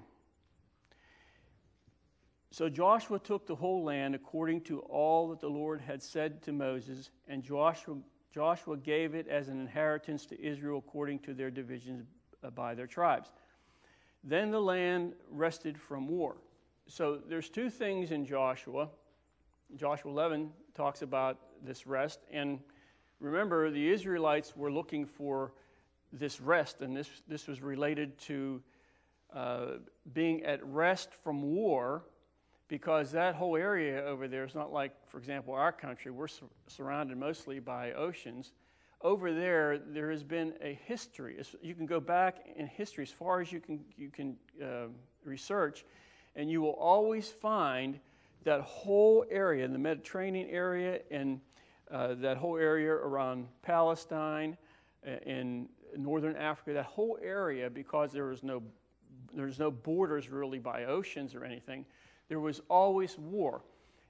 So 2.50 2.68
Joshua 2.68 3.18
took 3.18 3.46
the 3.46 3.54
whole 3.54 3.84
land 3.84 4.14
according 4.14 4.62
to 4.62 4.80
all 4.80 5.28
that 5.28 5.40
the 5.40 5.50
Lord 5.50 5.80
had 5.80 6.02
said 6.02 6.42
to 6.42 6.52
Moses, 6.52 7.10
and 7.28 7.42
Joshua, 7.42 7.96
Joshua 8.32 8.76
gave 8.76 9.14
it 9.14 9.28
as 9.28 9.48
an 9.48 9.60
inheritance 9.60 10.24
to 10.26 10.42
Israel 10.42 10.78
according 10.78 11.18
to 11.20 11.34
their 11.34 11.50
divisions 11.50 12.06
uh, 12.42 12.50
by 12.50 12.74
their 12.74 12.86
tribes. 12.86 13.30
Then 14.24 14.50
the 14.50 14.60
land 14.60 15.12
rested 15.30 15.78
from 15.78 16.08
war. 16.08 16.36
So 16.86 17.18
there's 17.28 17.50
two 17.50 17.68
things 17.68 18.12
in 18.12 18.24
Joshua. 18.24 18.88
Joshua 19.76 20.10
11 20.10 20.50
talks 20.74 21.02
about 21.02 21.38
this 21.62 21.86
rest, 21.86 22.20
and 22.30 22.60
remember, 23.20 23.70
the 23.70 23.90
Israelites 23.90 24.56
were 24.56 24.72
looking 24.72 25.04
for 25.04 25.52
this 26.12 26.40
rest, 26.40 26.80
and 26.80 26.96
this, 26.96 27.10
this 27.28 27.46
was 27.46 27.60
related 27.60 28.16
to 28.20 28.62
uh, 29.34 29.66
being 30.14 30.42
at 30.44 30.64
rest 30.64 31.12
from 31.12 31.42
war 31.42 32.04
because 32.68 33.10
that 33.12 33.34
whole 33.34 33.56
area 33.56 34.04
over 34.04 34.28
there 34.28 34.44
is 34.44 34.54
not 34.54 34.72
like, 34.72 34.92
for 35.08 35.18
example, 35.18 35.54
our 35.54 35.72
country. 35.72 36.10
We're 36.10 36.28
sur- 36.28 36.46
surrounded 36.66 37.16
mostly 37.16 37.58
by 37.58 37.92
oceans. 37.92 38.52
Over 39.00 39.32
there, 39.32 39.78
there 39.78 40.10
has 40.10 40.22
been 40.22 40.52
a 40.62 40.78
history. 40.84 41.40
You 41.62 41.74
can 41.74 41.86
go 41.86 42.00
back 42.00 42.46
in 42.56 42.66
history 42.66 43.04
as 43.04 43.10
far 43.10 43.40
as 43.40 43.50
you 43.50 43.60
can, 43.60 43.80
you 43.96 44.10
can 44.10 44.36
uh, 44.62 44.86
research, 45.24 45.84
and 46.36 46.50
you 46.50 46.60
will 46.60 46.74
always 46.74 47.28
find 47.28 47.98
that 48.44 48.60
whole 48.60 49.24
area, 49.30 49.64
in 49.64 49.72
the 49.72 49.78
Mediterranean 49.78 50.48
area, 50.50 51.00
and 51.10 51.40
uh, 51.90 52.14
that 52.14 52.36
whole 52.36 52.56
area 52.56 52.92
around 52.92 53.46
Palestine, 53.62 54.56
in 55.24 55.68
northern 55.96 56.36
Africa, 56.36 56.72
that 56.74 56.84
whole 56.84 57.18
area, 57.22 57.70
because 57.70 58.12
there 58.12 58.26
was 58.26 58.42
no, 58.42 58.62
there's 59.32 59.58
no 59.58 59.70
borders 59.70 60.28
really 60.28 60.58
by 60.58 60.84
oceans 60.84 61.34
or 61.34 61.44
anything, 61.44 61.84
there 62.28 62.40
was 62.40 62.60
always 62.68 63.18
war. 63.18 63.62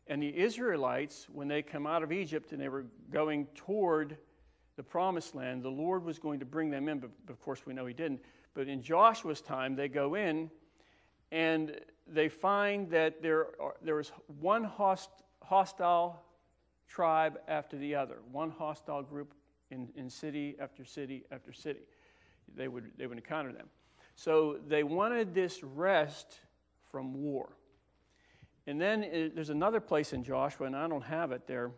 And 0.06 0.22
the 0.22 0.37
Israelites, 0.37 1.26
when 1.32 1.48
they 1.48 1.62
come 1.62 1.87
out 1.87 2.02
of 2.02 2.12
Egypt 2.12 2.52
and 2.52 2.60
they 2.60 2.68
were 2.68 2.87
going 3.10 3.46
toward 3.54 4.16
the 4.76 4.82
promised 4.82 5.34
land, 5.34 5.62
the 5.62 5.70
Lord 5.70 6.04
was 6.04 6.18
going 6.18 6.40
to 6.40 6.46
bring 6.46 6.70
them 6.70 6.88
in, 6.88 6.98
but 6.98 7.10
of 7.28 7.40
course 7.40 7.66
we 7.66 7.75
know 7.75 7.87
He 7.87 7.94
didn't. 7.94 8.20
But 8.54 8.68
in 8.68 8.82
Joshua's 8.82 9.40
time, 9.40 9.76
they 9.76 9.88
go 9.88 10.14
in 10.14 10.50
and 11.30 11.78
they 12.06 12.28
find 12.28 12.88
that 12.90 13.22
there, 13.22 13.48
are, 13.60 13.75
there 13.82 14.00
is 14.00 14.10
one 14.40 14.64
host, 14.64 15.10
hostile 15.42 16.22
tribe 16.88 17.38
after 17.46 17.76
the 17.76 17.94
other, 17.94 18.18
one 18.32 18.50
hostile 18.50 19.02
group 19.02 19.34
in, 19.70 19.88
in 19.94 20.08
city 20.08 20.56
after 20.58 20.84
city 20.84 21.25
after 21.30 21.52
city. 21.52 21.80
They 22.56 22.68
would, 22.68 22.90
they 22.96 23.06
would 23.06 23.18
encounter 23.18 23.52
them. 23.52 23.68
So 24.14 24.58
they 24.66 24.82
wanted 24.82 25.34
this 25.34 25.62
rest 25.62 26.40
from 26.90 27.12
war. 27.14 27.50
And 28.68 28.78
then 28.78 29.02
it, 29.02 29.34
there's 29.34 29.48
another 29.48 29.80
place 29.80 30.12
in 30.12 30.22
Joshua, 30.22 30.66
and 30.66 30.76
I 30.76 30.87
don't 30.88 31.04
have 31.04 31.32
it 31.32 31.46
there, 31.46 31.70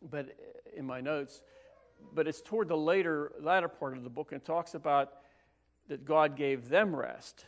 but 0.00 0.26
uh, 0.26 0.78
in 0.78 0.86
my 0.86 1.00
notes, 1.00 1.42
but 2.14 2.28
it's 2.28 2.40
toward 2.40 2.68
the 2.68 2.76
later 2.76 3.32
latter 3.40 3.66
part 3.66 3.96
of 3.96 4.04
the 4.04 4.08
book, 4.08 4.30
and 4.30 4.44
talks 4.44 4.74
about 4.74 5.14
that 5.88 6.04
God 6.04 6.36
gave 6.36 6.68
them 6.68 6.94
rest. 6.94 7.44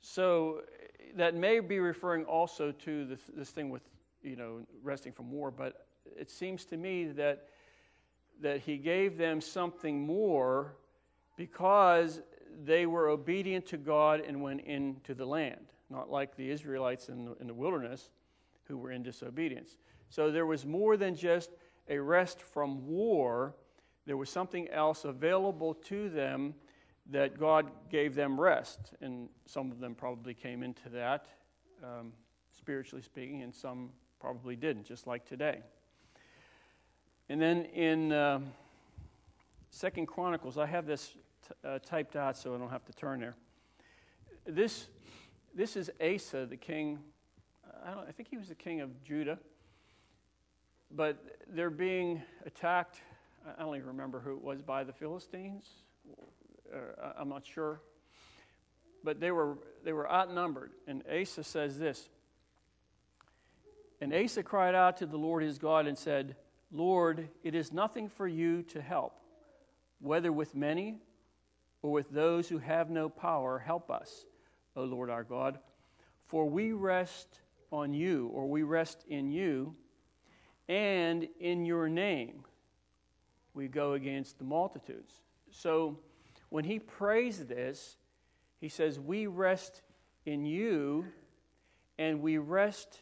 So 0.00 0.60
uh, 0.62 1.02
that 1.16 1.34
may 1.34 1.60
be 1.60 1.80
referring 1.80 2.24
also 2.24 2.72
to 2.72 3.04
this, 3.04 3.20
this 3.36 3.50
thing 3.50 3.68
with 3.68 3.82
you 4.22 4.36
know, 4.36 4.60
resting 4.82 5.12
from 5.12 5.30
war, 5.30 5.50
but 5.50 5.86
it 6.18 6.30
seems 6.30 6.64
to 6.64 6.78
me 6.78 7.04
that, 7.08 7.50
that 8.40 8.60
he 8.60 8.78
gave 8.78 9.18
them 9.18 9.42
something 9.42 10.00
more 10.06 10.74
because 11.36 12.22
they 12.64 12.86
were 12.86 13.08
obedient 13.08 13.66
to 13.66 13.76
God 13.76 14.22
and 14.26 14.40
went 14.40 14.62
into 14.62 15.12
the 15.12 15.26
land, 15.26 15.66
not 15.90 16.10
like 16.10 16.36
the 16.36 16.50
Israelites 16.50 17.08
in 17.08 17.24
the, 17.24 17.36
in 17.40 17.46
the 17.46 17.54
wilderness 17.54 18.10
who 18.64 18.76
were 18.76 18.90
in 18.90 19.02
disobedience. 19.02 19.76
So 20.08 20.30
there 20.30 20.46
was 20.46 20.64
more 20.64 20.96
than 20.96 21.14
just 21.14 21.50
a 21.88 21.98
rest 21.98 22.40
from 22.40 22.86
war, 22.86 23.54
there 24.06 24.16
was 24.16 24.30
something 24.30 24.68
else 24.68 25.04
available 25.04 25.74
to 25.74 26.08
them 26.08 26.54
that 27.10 27.38
God 27.38 27.70
gave 27.90 28.14
them 28.14 28.40
rest. 28.40 28.94
And 29.00 29.28
some 29.46 29.70
of 29.70 29.80
them 29.80 29.94
probably 29.94 30.34
came 30.34 30.62
into 30.62 30.88
that, 30.90 31.26
um, 31.82 32.12
spiritually 32.56 33.02
speaking, 33.02 33.42
and 33.42 33.54
some 33.54 33.90
probably 34.20 34.56
didn't, 34.56 34.84
just 34.84 35.06
like 35.06 35.24
today. 35.24 35.60
And 37.28 37.40
then 37.40 37.64
in 37.66 38.12
uh, 38.12 38.40
Second 39.70 40.06
Chronicles, 40.06 40.58
I 40.58 40.66
have 40.66 40.86
this 40.86 41.14
t- 41.46 41.54
uh, 41.64 41.78
typed 41.80 42.16
out 42.16 42.36
so 42.36 42.54
I 42.54 42.58
don't 42.58 42.70
have 42.70 42.84
to 42.86 42.92
turn 42.92 43.20
there. 43.20 43.36
This, 44.46 44.86
this 45.56 45.74
is 45.74 45.90
Asa, 46.02 46.44
the 46.44 46.56
king. 46.56 46.98
I, 47.84 48.08
I 48.08 48.12
think 48.12 48.28
he 48.28 48.36
was 48.36 48.48
the 48.48 48.54
king 48.54 48.82
of 48.82 49.02
Judah. 49.02 49.38
But 50.94 51.16
they're 51.48 51.70
being 51.70 52.22
attacked. 52.44 53.00
I 53.58 53.62
don't 53.62 53.74
even 53.74 53.88
remember 53.88 54.20
who 54.20 54.34
it 54.34 54.42
was 54.42 54.60
by 54.60 54.84
the 54.84 54.92
Philistines. 54.92 55.64
I'm 57.16 57.30
not 57.30 57.46
sure. 57.46 57.80
But 59.02 59.18
they 59.18 59.30
were, 59.30 59.56
they 59.82 59.94
were 59.94 60.10
outnumbered. 60.10 60.72
And 60.86 61.02
Asa 61.08 61.42
says 61.42 61.78
this 61.78 62.08
And 64.00 64.12
Asa 64.12 64.42
cried 64.42 64.74
out 64.74 64.98
to 64.98 65.06
the 65.06 65.16
Lord 65.16 65.42
his 65.42 65.58
God 65.58 65.86
and 65.86 65.96
said, 65.96 66.36
Lord, 66.70 67.30
it 67.42 67.54
is 67.54 67.72
nothing 67.72 68.10
for 68.10 68.28
you 68.28 68.62
to 68.64 68.82
help, 68.82 69.18
whether 70.00 70.30
with 70.30 70.54
many 70.54 70.98
or 71.80 71.92
with 71.92 72.10
those 72.10 72.46
who 72.46 72.58
have 72.58 72.90
no 72.90 73.08
power, 73.08 73.58
help 73.58 73.90
us, 73.90 74.26
O 74.76 74.84
Lord 74.84 75.10
our 75.10 75.24
God. 75.24 75.58
For 76.26 76.48
we 76.48 76.72
rest 76.72 77.40
on 77.72 77.94
you, 77.94 78.28
or 78.32 78.46
we 78.46 78.62
rest 78.62 79.04
in 79.08 79.30
you, 79.30 79.74
and 80.68 81.28
in 81.40 81.64
your 81.64 81.88
name 81.88 82.44
we 83.54 83.68
go 83.68 83.94
against 83.94 84.38
the 84.38 84.44
multitudes. 84.44 85.20
So 85.50 85.98
when 86.50 86.64
he 86.64 86.78
prays 86.78 87.46
this, 87.46 87.96
he 88.60 88.68
says, 88.68 88.98
We 88.98 89.26
rest 89.26 89.82
in 90.24 90.44
you, 90.44 91.06
and 91.98 92.20
we 92.20 92.38
rest 92.38 93.00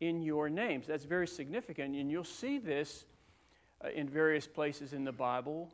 in 0.00 0.22
your 0.22 0.48
names. 0.48 0.86
That's 0.86 1.04
very 1.04 1.26
significant, 1.26 1.94
and 1.94 2.10
you'll 2.10 2.24
see 2.24 2.58
this 2.58 3.06
uh, 3.84 3.88
in 3.88 4.08
various 4.08 4.46
places 4.46 4.92
in 4.92 5.04
the 5.04 5.12
Bible. 5.12 5.72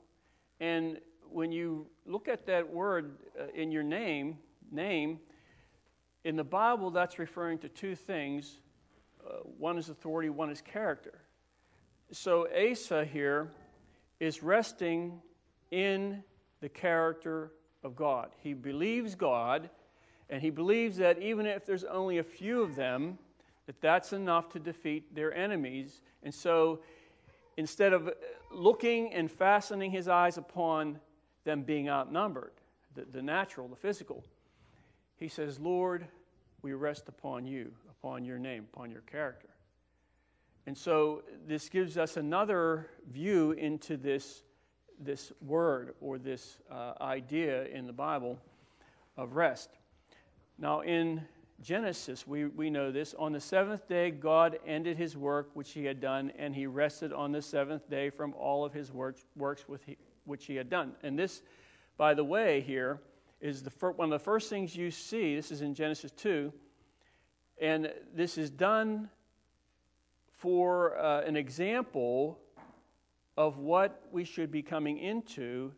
And 0.61 0.99
when 1.29 1.51
you 1.51 1.87
look 2.07 2.29
at 2.29 2.47
that 2.47 2.69
word 2.69 3.17
uh, 3.39 3.47
in 3.55 3.73
your 3.73 3.83
name, 3.83 4.39
name, 4.71 5.19
in 6.25 6.37
the 6.37 6.45
Bible, 6.45 6.91
that's 6.91 7.19
referring 7.19 7.59
to 7.59 7.69
two 7.69 7.95
things. 7.95 8.59
Uh, 9.27 9.39
one 9.59 9.79
is 9.79 9.89
authority, 9.89 10.31
one 10.31 10.51
is 10.51 10.61
character. 10.61 11.21
So 12.11 12.47
Asa 12.55 13.05
here 13.05 13.51
is 14.21 14.43
resting 14.43 15.21
in 15.71 16.23
the 16.61 16.69
character 16.69 17.53
of 17.83 17.97
God. 17.97 18.31
He 18.39 18.53
believes 18.53 19.15
God, 19.15 19.69
and 20.31 20.41
he 20.41 20.51
believes 20.51 20.97
that 20.99 21.21
even 21.21 21.47
if 21.47 21.67
there's 21.67 21.85
only 21.85 22.19
a 22.19 22.23
few 22.23 22.63
of 22.63 22.77
them, 22.77 23.19
that 23.67 23.81
that's 23.81 24.13
enough 24.13 24.49
to 24.51 24.59
defeat 24.59 25.15
their 25.15 25.35
enemies. 25.35 26.03
And 26.23 26.35
so 26.35 26.81
instead 27.57 27.93
of 27.93 28.11
looking 28.51 29.13
and 29.13 29.31
fastening 29.31 29.91
his 29.91 30.09
eyes 30.09 30.39
upon 30.39 30.99
them 31.45 31.63
being 31.63 31.89
outnumbered, 31.89 32.53
the, 32.95 33.07
the 33.11 33.23
natural, 33.23 33.69
the 33.69 33.77
physical. 33.77 34.25
He 35.23 35.29
says, 35.29 35.61
Lord, 35.61 36.09
we 36.63 36.73
rest 36.73 37.09
upon 37.09 37.47
you, 37.47 37.71
upon 37.89 38.25
your 38.25 38.41
name, 38.41 38.67
upon 38.73 38.91
your 38.91 39.03
character. 39.03 39.51
And 40.67 40.77
so 40.77 41.23
this 41.47 41.69
gives 41.69 41.97
us 41.97 42.17
another 42.17 42.89
view 43.09 43.53
into 43.53 43.97
this, 43.97 44.43
this 44.99 45.31
word 45.41 45.95
or 46.01 46.19
this 46.19 46.59
uh, 46.69 46.95
idea 47.01 47.67
in 47.67 47.87
the 47.87 47.93
Bible 47.93 48.37
of 49.17 49.37
rest. 49.37 49.71
Now, 50.59 50.81
in 50.81 51.23
Genesis, 51.63 52.27
we, 52.27 52.47
we 52.47 52.69
know 52.69 52.91
this. 52.91 53.15
On 53.17 53.31
the 53.31 53.41
seventh 53.41 53.87
day, 53.87 54.11
God 54.11 54.59
ended 54.67 54.97
his 54.97 55.17
work 55.17 55.51
which 55.55 55.71
he 55.71 55.85
had 55.85 56.01
done, 56.01 56.33
and 56.37 56.53
he 56.53 56.67
rested 56.67 57.13
on 57.13 57.31
the 57.31 57.43
seventh 57.43 57.89
day 57.89 58.11
from 58.11 58.35
all 58.35 58.65
of 58.65 58.73
his 58.73 58.91
works, 58.91 59.25
works 59.37 59.65
he, 59.87 59.97
which 60.25 60.47
he 60.47 60.57
had 60.57 60.69
done. 60.69 60.95
And 61.05 61.17
this, 61.17 61.43
by 61.97 62.13
the 62.13 62.25
way, 62.25 62.61
here 62.61 62.99
is 63.43 63.63
the 63.63 63.71
fir- 63.71 63.91
one 63.91 64.11
of 64.11 64.19
the 64.19 64.25
first 64.25 64.49
things 64.49 64.75
you 64.75 64.91
see. 64.91 65.35
This 65.35 65.51
is 65.51 65.61
in 65.61 65.75
Genesis 65.75 66.13
2. 66.13 66.53
And 67.61 67.93
this 68.15 68.39
is 68.39 68.49
done 68.49 69.11
for 70.31 70.97
uh, 70.97 71.23
an 71.23 71.37
example 71.37 72.39
of 73.37 73.59
what 73.59 74.07
we 74.13 74.25
should 74.25 74.51
be 74.51 74.63
coming 74.63 74.99
into 74.99 75.73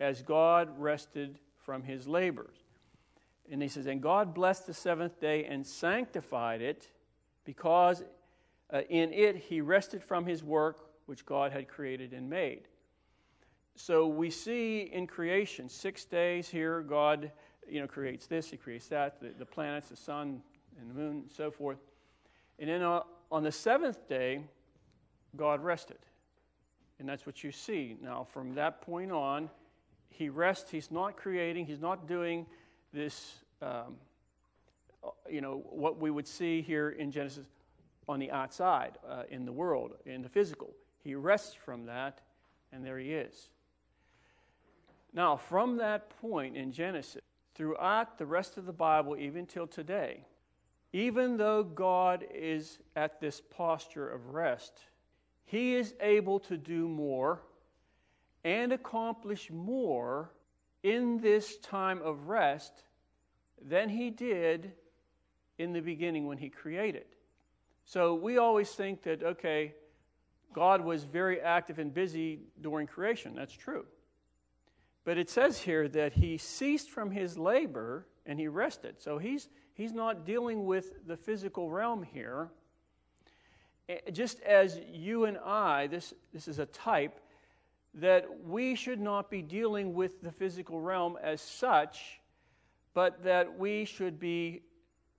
as 0.00 0.22
God 0.22 0.70
rested 0.78 1.38
from 1.58 1.82
his 1.82 2.08
labors. 2.08 2.56
And 3.50 3.60
he 3.60 3.68
says, 3.68 3.86
And 3.86 4.00
God 4.00 4.34
blessed 4.34 4.66
the 4.66 4.74
seventh 4.74 5.20
day 5.20 5.44
and 5.44 5.66
sanctified 5.66 6.62
it 6.62 6.88
because 7.44 8.02
uh, 8.72 8.82
in 8.88 9.12
it 9.12 9.36
he 9.36 9.60
rested 9.60 10.02
from 10.02 10.24
his 10.24 10.42
work 10.42 10.78
which 11.06 11.26
God 11.26 11.52
had 11.52 11.68
created 11.68 12.12
and 12.12 12.30
made. 12.30 12.68
So 13.76 14.06
we 14.06 14.30
see 14.30 14.90
in 14.92 15.06
creation, 15.06 15.68
six 15.68 16.04
days 16.04 16.48
here, 16.48 16.82
God 16.82 17.30
you 17.68 17.80
know, 17.80 17.86
creates 17.86 18.26
this, 18.26 18.50
He 18.50 18.56
creates 18.56 18.88
that, 18.88 19.20
the, 19.20 19.32
the 19.38 19.46
planets, 19.46 19.88
the 19.88 19.96
sun, 19.96 20.42
and 20.78 20.90
the 20.90 20.94
moon, 20.94 21.22
and 21.22 21.30
so 21.30 21.50
forth. 21.50 21.78
And 22.58 22.68
then 22.68 22.82
uh, 22.82 23.02
on 23.30 23.42
the 23.42 23.52
seventh 23.52 24.08
day, 24.08 24.40
God 25.36 25.62
rested. 25.62 25.98
And 26.98 27.08
that's 27.08 27.24
what 27.24 27.42
you 27.42 27.52
see. 27.52 27.96
Now, 28.02 28.26
from 28.30 28.54
that 28.54 28.82
point 28.82 29.12
on, 29.12 29.48
He 30.10 30.28
rests. 30.28 30.70
He's 30.70 30.90
not 30.90 31.16
creating, 31.16 31.66
He's 31.66 31.80
not 31.80 32.06
doing 32.06 32.46
this, 32.92 33.36
um, 33.62 33.96
you 35.30 35.40
know, 35.40 35.64
what 35.70 35.98
we 35.98 36.10
would 36.10 36.26
see 36.26 36.60
here 36.60 36.90
in 36.90 37.10
Genesis 37.10 37.46
on 38.08 38.18
the 38.18 38.30
outside, 38.30 38.98
uh, 39.08 39.22
in 39.30 39.44
the 39.44 39.52
world, 39.52 39.92
in 40.04 40.22
the 40.22 40.28
physical. 40.28 40.74
He 41.02 41.14
rests 41.14 41.54
from 41.54 41.86
that, 41.86 42.20
and 42.72 42.84
there 42.84 42.98
He 42.98 43.12
is. 43.12 43.48
Now, 45.12 45.36
from 45.36 45.76
that 45.78 46.10
point 46.20 46.56
in 46.56 46.72
Genesis, 46.72 47.22
throughout 47.54 48.18
the 48.18 48.26
rest 48.26 48.56
of 48.56 48.66
the 48.66 48.72
Bible, 48.72 49.16
even 49.16 49.46
till 49.46 49.66
today, 49.66 50.24
even 50.92 51.36
though 51.36 51.62
God 51.62 52.24
is 52.32 52.78
at 52.96 53.20
this 53.20 53.40
posture 53.40 54.08
of 54.08 54.34
rest, 54.34 54.72
He 55.44 55.74
is 55.74 55.94
able 56.00 56.40
to 56.40 56.56
do 56.56 56.88
more 56.88 57.42
and 58.44 58.72
accomplish 58.72 59.50
more 59.50 60.30
in 60.82 61.20
this 61.20 61.58
time 61.58 62.00
of 62.02 62.28
rest 62.28 62.84
than 63.60 63.88
He 63.88 64.10
did 64.10 64.72
in 65.58 65.72
the 65.72 65.80
beginning 65.80 66.26
when 66.26 66.38
He 66.38 66.48
created. 66.48 67.04
So 67.84 68.14
we 68.14 68.38
always 68.38 68.70
think 68.70 69.02
that, 69.02 69.22
okay, 69.22 69.74
God 70.52 70.84
was 70.84 71.04
very 71.04 71.40
active 71.40 71.78
and 71.78 71.92
busy 71.92 72.40
during 72.60 72.86
creation. 72.86 73.34
That's 73.34 73.52
true. 73.52 73.84
But 75.04 75.18
it 75.18 75.30
says 75.30 75.58
here 75.58 75.88
that 75.88 76.12
he 76.12 76.36
ceased 76.36 76.90
from 76.90 77.10
his 77.10 77.38
labor 77.38 78.06
and 78.26 78.38
he 78.38 78.48
rested. 78.48 79.00
So 79.00 79.18
he's, 79.18 79.48
he's 79.74 79.92
not 79.92 80.24
dealing 80.26 80.66
with 80.66 81.06
the 81.06 81.16
physical 81.16 81.70
realm 81.70 82.02
here. 82.02 82.50
Just 84.12 84.40
as 84.40 84.78
you 84.88 85.24
and 85.24 85.38
I, 85.38 85.86
this, 85.88 86.14
this 86.32 86.46
is 86.46 86.58
a 86.58 86.66
type, 86.66 87.20
that 87.94 88.44
we 88.44 88.76
should 88.76 89.00
not 89.00 89.30
be 89.30 89.42
dealing 89.42 89.94
with 89.94 90.22
the 90.22 90.30
physical 90.30 90.80
realm 90.80 91.18
as 91.20 91.40
such, 91.40 92.20
but 92.94 93.24
that 93.24 93.58
we 93.58 93.84
should 93.84 94.20
be 94.20 94.62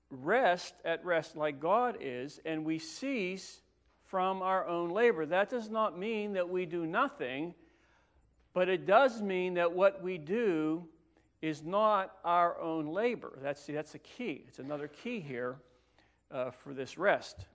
rest 0.09 0.75
at 0.85 1.03
rest 1.03 1.35
like 1.35 1.59
God 1.59 1.97
is, 1.99 2.39
and 2.45 2.63
we 2.63 2.79
cease 2.79 3.61
from 4.05 4.41
our 4.41 4.67
own 4.67 4.89
labor. 4.89 5.25
That 5.25 5.49
does 5.49 5.69
not 5.69 5.97
mean 5.97 6.33
that 6.33 6.47
we 6.47 6.65
do 6.65 6.85
nothing 6.85 7.53
but 8.53 8.69
it 8.69 8.85
does 8.85 9.21
mean 9.21 9.55
that 9.55 9.71
what 9.71 10.01
we 10.01 10.17
do 10.17 10.85
is 11.41 11.63
not 11.63 12.17
our 12.23 12.59
own 12.59 12.87
labor. 12.87 13.37
That's, 13.41 13.65
that's 13.65 13.95
a 13.95 13.99
key. 13.99 14.45
It's 14.47 14.59
another 14.59 14.87
key 14.87 15.19
here 15.19 15.57
uh, 16.29 16.51
for 16.51 16.73
this 16.73 16.97
rest. 16.97 17.45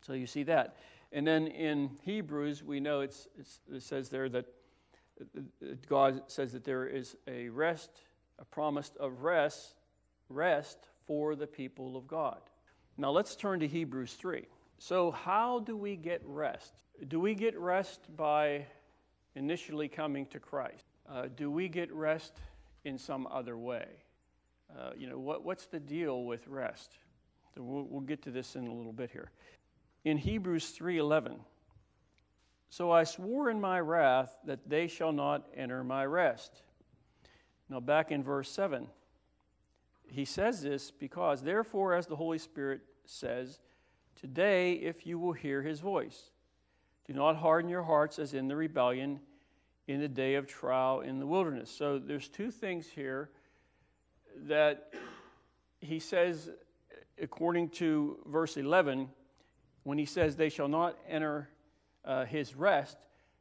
So 0.00 0.12
you 0.14 0.26
see 0.26 0.44
that. 0.44 0.76
And 1.12 1.26
then 1.26 1.48
in 1.48 1.90
Hebrews, 2.02 2.62
we 2.62 2.80
know 2.80 3.00
it's, 3.00 3.28
it's, 3.38 3.60
it 3.72 3.82
says 3.82 4.08
there 4.08 4.28
that 4.28 4.46
God 5.88 6.22
says 6.26 6.52
that 6.52 6.64
there 6.64 6.86
is 6.86 7.16
a 7.26 7.48
rest, 7.48 7.90
a 8.38 8.44
promise 8.44 8.92
of 9.00 9.22
rest, 9.22 9.74
rest 10.28 10.78
for 11.06 11.34
the 11.34 11.46
people 11.46 11.96
of 11.96 12.06
God. 12.06 12.40
Now 12.96 13.10
let's 13.10 13.36
turn 13.36 13.60
to 13.60 13.66
Hebrews 13.66 14.14
3. 14.14 14.44
So, 14.78 15.10
how 15.10 15.60
do 15.60 15.76
we 15.76 15.96
get 15.96 16.22
rest? 16.24 16.72
Do 17.08 17.18
we 17.18 17.34
get 17.34 17.58
rest 17.58 18.00
by 18.16 18.66
initially 19.34 19.88
coming 19.88 20.26
to 20.26 20.40
Christ? 20.40 20.84
Uh, 21.08 21.26
do 21.34 21.50
we 21.50 21.68
get 21.68 21.92
rest 21.92 22.40
in 22.84 22.98
some 22.98 23.26
other 23.30 23.56
way? 23.56 23.86
Uh, 24.76 24.90
you 24.96 25.08
know, 25.08 25.18
what, 25.18 25.44
what's 25.44 25.66
the 25.66 25.80
deal 25.80 26.24
with 26.24 26.46
rest? 26.46 26.92
We'll, 27.56 27.84
we'll 27.84 28.02
get 28.02 28.22
to 28.22 28.30
this 28.30 28.56
in 28.56 28.66
a 28.66 28.74
little 28.74 28.92
bit 28.92 29.10
here. 29.10 29.30
In 30.04 30.16
Hebrews 30.16 30.76
3:11, 30.78 31.38
so 32.70 32.90
I 32.90 33.04
swore 33.04 33.50
in 33.50 33.60
my 33.60 33.80
wrath 33.80 34.36
that 34.44 34.68
they 34.68 34.86
shall 34.86 35.12
not 35.12 35.46
enter 35.56 35.82
my 35.82 36.04
rest. 36.04 36.62
Now, 37.68 37.80
back 37.80 38.10
in 38.10 38.22
verse 38.22 38.50
7, 38.50 38.86
he 40.10 40.24
says 40.24 40.62
this 40.62 40.90
because, 40.90 41.42
therefore, 41.42 41.94
as 41.94 42.06
the 42.06 42.16
Holy 42.16 42.38
Spirit 42.38 42.80
says, 43.04 43.58
Today, 44.16 44.72
if 44.72 45.06
you 45.06 45.18
will 45.18 45.32
hear 45.32 45.62
his 45.62 45.80
voice, 45.80 46.30
do 47.08 47.14
not 47.14 47.36
harden 47.36 47.70
your 47.70 47.82
hearts 47.82 48.18
as 48.18 48.34
in 48.34 48.48
the 48.48 48.54
rebellion 48.54 49.18
in 49.86 50.00
the 50.00 50.08
day 50.08 50.34
of 50.34 50.46
trial 50.46 51.00
in 51.00 51.18
the 51.18 51.26
wilderness. 51.26 51.70
So 51.70 51.98
there's 51.98 52.28
two 52.28 52.50
things 52.50 52.86
here 52.86 53.30
that 54.46 54.92
he 55.80 55.98
says, 55.98 56.50
according 57.20 57.70
to 57.70 58.18
verse 58.26 58.56
11, 58.56 59.08
when 59.84 59.96
he 59.96 60.04
says, 60.04 60.36
They 60.36 60.50
shall 60.50 60.68
not 60.68 60.96
enter 61.08 61.48
uh, 62.04 62.26
his 62.26 62.54
rest, 62.54 62.98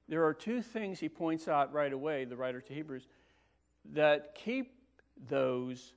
there 0.07 0.25
are 0.25 0.33
two 0.33 0.61
things 0.61 0.99
he 0.99 1.09
points 1.09 1.49
out 1.49 1.73
right 1.73 1.91
away, 1.91 2.23
the 2.23 2.37
writer 2.37 2.61
to 2.61 2.73
Hebrews, 2.73 3.07
that 3.93 4.33
keep 4.35 4.71
those 5.29 5.93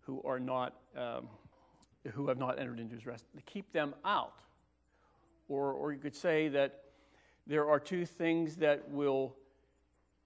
who 0.00 0.20
are 0.24 0.40
not. 0.40 0.74
Um, 0.96 1.28
who 2.14 2.28
have 2.28 2.38
not 2.38 2.58
entered 2.58 2.78
into 2.78 2.94
his 2.94 3.06
rest, 3.06 3.24
to 3.34 3.42
keep 3.42 3.72
them 3.72 3.94
out. 4.04 4.40
Or, 5.48 5.72
or 5.72 5.92
you 5.92 5.98
could 5.98 6.14
say 6.14 6.48
that 6.48 6.82
there 7.46 7.68
are 7.68 7.78
two 7.78 8.04
things 8.04 8.56
that 8.56 8.90
will 8.90 9.36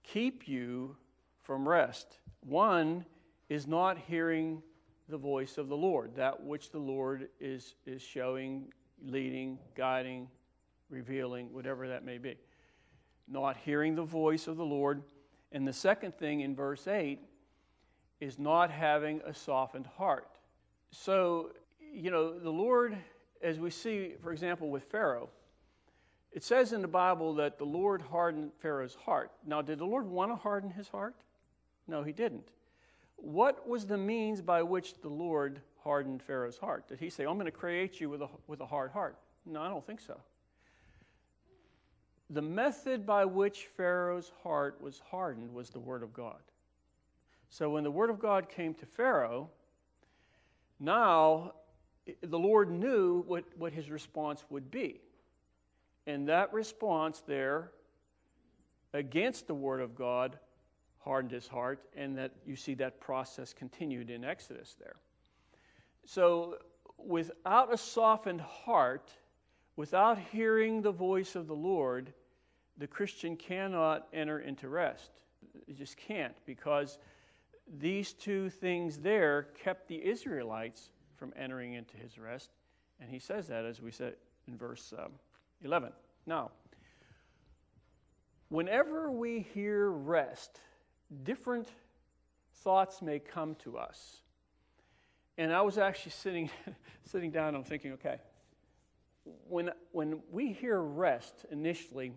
keep 0.03 0.47
you 0.47 0.95
from 1.43 1.67
rest. 1.67 2.19
One 2.41 3.05
is 3.49 3.67
not 3.67 3.97
hearing 3.97 4.61
the 5.09 5.17
voice 5.17 5.57
of 5.57 5.67
the 5.67 5.77
Lord, 5.77 6.15
that 6.15 6.43
which 6.43 6.71
the 6.71 6.79
Lord 6.79 7.29
is, 7.39 7.75
is 7.85 8.01
showing, 8.01 8.71
leading, 9.03 9.59
guiding, 9.75 10.27
revealing, 10.89 11.53
whatever 11.53 11.87
that 11.87 12.03
may 12.05 12.17
be. 12.17 12.35
Not 13.27 13.57
hearing 13.57 13.95
the 13.95 14.03
voice 14.03 14.47
of 14.47 14.57
the 14.57 14.65
Lord. 14.65 15.03
And 15.51 15.67
the 15.67 15.73
second 15.73 16.17
thing 16.17 16.41
in 16.41 16.55
verse 16.55 16.87
8 16.87 17.19
is 18.19 18.39
not 18.39 18.71
having 18.71 19.21
a 19.25 19.33
softened 19.33 19.87
heart. 19.97 20.27
So 20.91 21.51
you 21.93 22.11
know, 22.11 22.39
the 22.39 22.49
Lord, 22.49 22.97
as 23.41 23.59
we 23.59 23.69
see, 23.69 24.13
for 24.21 24.31
example, 24.31 24.69
with 24.69 24.83
Pharaoh, 24.83 25.29
it 26.31 26.43
says 26.43 26.71
in 26.71 26.81
the 26.81 26.87
Bible 26.87 27.35
that 27.35 27.57
the 27.57 27.65
Lord 27.65 28.01
hardened 28.01 28.51
Pharaoh's 28.59 28.95
heart. 28.95 29.31
Now, 29.45 29.61
did 29.61 29.79
the 29.79 29.85
Lord 29.85 30.07
want 30.07 30.31
to 30.31 30.35
harden 30.35 30.69
his 30.69 30.87
heart? 30.87 31.15
No, 31.87 32.03
he 32.03 32.13
didn't. 32.13 32.47
What 33.17 33.67
was 33.67 33.85
the 33.85 33.97
means 33.97 34.41
by 34.41 34.63
which 34.63 35.01
the 35.01 35.09
Lord 35.09 35.61
hardened 35.83 36.23
Pharaoh's 36.23 36.57
heart? 36.57 36.87
Did 36.87 36.99
he 36.99 37.09
say, 37.09 37.25
I'm 37.25 37.35
going 37.35 37.45
to 37.45 37.51
create 37.51 37.99
you 37.99 38.09
with 38.09 38.21
a, 38.21 38.29
with 38.47 38.61
a 38.61 38.65
hard 38.65 38.91
heart? 38.91 39.17
No, 39.45 39.61
I 39.61 39.69
don't 39.69 39.85
think 39.85 39.99
so. 39.99 40.19
The 42.29 42.41
method 42.41 43.05
by 43.05 43.25
which 43.25 43.67
Pharaoh's 43.75 44.31
heart 44.41 44.81
was 44.81 45.01
hardened 45.11 45.53
was 45.53 45.69
the 45.69 45.79
Word 45.79 46.01
of 46.01 46.13
God. 46.13 46.39
So 47.49 47.71
when 47.71 47.83
the 47.83 47.91
Word 47.91 48.09
of 48.09 48.19
God 48.19 48.47
came 48.47 48.73
to 48.75 48.85
Pharaoh, 48.85 49.49
now 50.79 51.55
the 52.21 52.39
Lord 52.39 52.71
knew 52.71 53.23
what, 53.27 53.43
what 53.57 53.73
his 53.73 53.89
response 53.89 54.45
would 54.49 54.71
be. 54.71 55.01
And 56.07 56.27
that 56.27 56.51
response 56.53 57.21
there 57.25 57.71
against 58.93 59.47
the 59.47 59.53
word 59.53 59.81
of 59.81 59.95
God 59.95 60.37
hardened 60.99 61.31
his 61.31 61.47
heart, 61.47 61.81
and 61.95 62.17
that 62.17 62.31
you 62.45 62.55
see 62.55 62.75
that 62.75 62.99
process 62.99 63.53
continued 63.53 64.09
in 64.09 64.23
Exodus 64.23 64.75
there. 64.79 64.95
So, 66.05 66.57
without 66.97 67.73
a 67.73 67.77
softened 67.77 68.41
heart, 68.41 69.09
without 69.75 70.19
hearing 70.31 70.81
the 70.81 70.91
voice 70.91 71.35
of 71.35 71.47
the 71.47 71.55
Lord, 71.55 72.13
the 72.77 72.87
Christian 72.87 73.35
cannot 73.35 74.07
enter 74.13 74.39
into 74.39 74.69
rest. 74.69 75.11
It 75.67 75.75
just 75.75 75.97
can't 75.97 76.35
because 76.45 76.99
these 77.79 78.13
two 78.13 78.49
things 78.49 78.97
there 78.97 79.47
kept 79.63 79.87
the 79.87 80.03
Israelites 80.05 80.89
from 81.15 81.33
entering 81.35 81.73
into 81.73 81.97
his 81.97 82.17
rest. 82.17 82.49
And 82.99 83.09
he 83.09 83.19
says 83.19 83.47
that, 83.47 83.65
as 83.65 83.81
we 83.81 83.91
said 83.91 84.15
in 84.47 84.57
verse 84.57 84.93
um, 84.97 85.13
11. 85.63 85.91
Now, 86.25 86.51
whenever 88.49 89.11
we 89.11 89.39
hear 89.53 89.89
rest, 89.89 90.59
different 91.23 91.67
thoughts 92.63 93.01
may 93.01 93.19
come 93.19 93.55
to 93.55 93.77
us. 93.77 94.21
And 95.37 95.53
I 95.53 95.61
was 95.61 95.77
actually 95.77 96.11
sitting, 96.11 96.49
sitting 97.05 97.31
down 97.31 97.55
and 97.55 97.65
thinking, 97.65 97.93
okay, 97.93 98.17
when, 99.47 99.71
when 99.91 100.19
we 100.31 100.51
hear 100.51 100.79
rest 100.79 101.45
initially, 101.51 102.13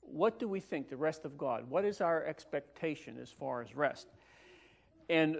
what 0.00 0.38
do 0.38 0.48
we 0.48 0.60
think, 0.60 0.88
the 0.88 0.96
rest 0.96 1.24
of 1.24 1.38
God? 1.38 1.68
What 1.68 1.84
is 1.84 2.00
our 2.00 2.24
expectation 2.24 3.18
as 3.20 3.30
far 3.30 3.62
as 3.62 3.74
rest? 3.74 4.08
And 5.08 5.38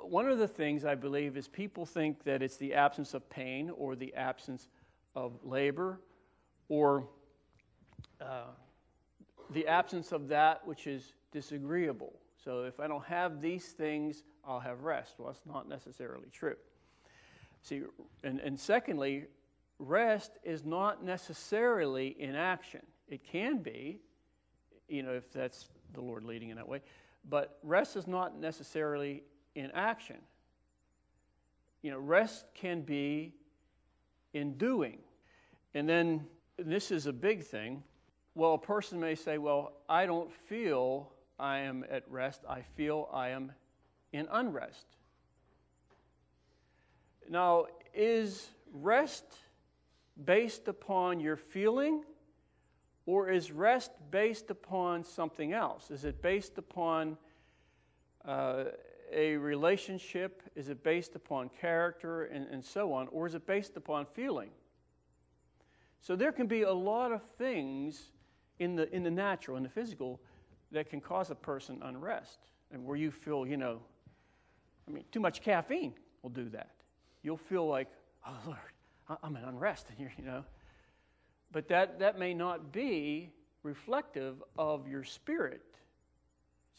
one 0.00 0.28
of 0.28 0.38
the 0.38 0.48
things 0.48 0.84
I 0.84 0.94
believe 0.94 1.36
is 1.36 1.48
people 1.48 1.84
think 1.84 2.24
that 2.24 2.42
it's 2.42 2.56
the 2.56 2.74
absence 2.74 3.14
of 3.14 3.28
pain 3.28 3.70
or 3.70 3.96
the 3.96 4.14
absence 4.14 4.68
of 5.14 5.38
labor 5.42 6.00
or 6.68 7.04
uh, 8.20 8.44
the 9.50 9.66
absence 9.66 10.12
of 10.12 10.28
that 10.28 10.66
which 10.66 10.86
is 10.86 11.12
disagreeable. 11.32 12.12
So 12.44 12.64
if 12.64 12.80
I 12.80 12.86
don't 12.86 13.04
have 13.04 13.40
these 13.40 13.66
things, 13.66 14.22
I'll 14.46 14.60
have 14.60 14.82
rest. 14.82 15.14
Well, 15.18 15.28
that's 15.28 15.44
not 15.46 15.68
necessarily 15.68 16.28
true. 16.32 16.56
See, 17.62 17.82
and, 18.22 18.40
and 18.40 18.58
secondly, 18.58 19.26
rest 19.78 20.32
is 20.44 20.64
not 20.64 21.04
necessarily 21.04 22.16
inaction. 22.18 22.80
It 23.08 23.24
can 23.24 23.58
be, 23.58 24.00
you 24.88 25.02
know, 25.02 25.12
if 25.12 25.32
that's 25.32 25.68
the 25.94 26.00
Lord 26.00 26.24
leading 26.24 26.50
in 26.50 26.56
that 26.56 26.68
way, 26.68 26.80
but 27.28 27.58
rest 27.62 27.96
is 27.96 28.06
not 28.06 28.38
necessarily 28.38 29.22
in 29.54 29.70
action. 29.72 30.18
You 31.82 31.90
know, 31.90 31.98
rest 31.98 32.46
can 32.54 32.82
be 32.82 33.34
in 34.32 34.54
doing. 34.54 34.98
And 35.74 35.88
then 35.88 36.26
this 36.58 36.90
is 36.90 37.06
a 37.06 37.12
big 37.12 37.44
thing. 37.44 37.82
Well, 38.34 38.54
a 38.54 38.58
person 38.58 39.00
may 39.00 39.14
say, 39.14 39.38
Well, 39.38 39.72
I 39.88 40.06
don't 40.06 40.32
feel 40.32 41.12
I 41.38 41.58
am 41.58 41.84
at 41.88 42.04
rest, 42.10 42.42
I 42.48 42.62
feel 42.62 43.08
I 43.12 43.30
am 43.30 43.52
in 44.12 44.26
unrest. 44.30 44.86
Now, 47.28 47.66
is 47.94 48.48
rest 48.72 49.24
based 50.24 50.66
upon 50.66 51.20
your 51.20 51.36
feeling, 51.36 52.02
or 53.06 53.30
is 53.30 53.52
rest 53.52 53.92
based 54.10 54.50
upon 54.50 55.04
something 55.04 55.52
else? 55.52 55.90
Is 55.90 56.04
it 56.04 56.20
based 56.22 56.58
upon 56.58 57.16
uh, 58.24 58.64
a 59.12 59.36
relationship? 59.36 60.42
Is 60.56 60.68
it 60.68 60.82
based 60.82 61.14
upon 61.14 61.50
character 61.60 62.24
and, 62.24 62.46
and 62.48 62.64
so 62.64 62.92
on? 62.92 63.08
Or 63.08 63.26
is 63.26 63.34
it 63.34 63.46
based 63.46 63.76
upon 63.76 64.06
feeling? 64.06 64.50
So 66.00 66.16
there 66.16 66.32
can 66.32 66.46
be 66.46 66.62
a 66.62 66.72
lot 66.72 67.12
of 67.12 67.22
things 67.38 68.12
in 68.58 68.76
the, 68.76 68.92
in 68.94 69.02
the 69.02 69.10
natural, 69.10 69.56
in 69.56 69.62
the 69.62 69.68
physical, 69.68 70.20
that 70.72 70.90
can 70.90 71.00
cause 71.00 71.30
a 71.30 71.34
person 71.34 71.80
unrest. 71.82 72.38
And 72.70 72.84
where 72.84 72.96
you 72.96 73.10
feel, 73.10 73.46
you 73.46 73.56
know, 73.56 73.80
I 74.86 74.90
mean, 74.90 75.04
too 75.10 75.20
much 75.20 75.42
caffeine 75.42 75.94
will 76.22 76.30
do 76.30 76.48
that. 76.50 76.70
You'll 77.22 77.36
feel 77.36 77.66
like, 77.66 77.88
oh, 78.26 78.36
Lord, 78.46 79.18
I'm 79.22 79.36
in 79.36 79.44
unrest. 79.44 79.86
And 79.98 80.10
you 80.18 80.24
know. 80.24 80.44
But 81.52 81.68
that, 81.68 81.98
that 81.98 82.18
may 82.18 82.34
not 82.34 82.72
be 82.72 83.30
reflective 83.62 84.42
of 84.58 84.86
your 84.86 85.04
spirit. 85.04 85.62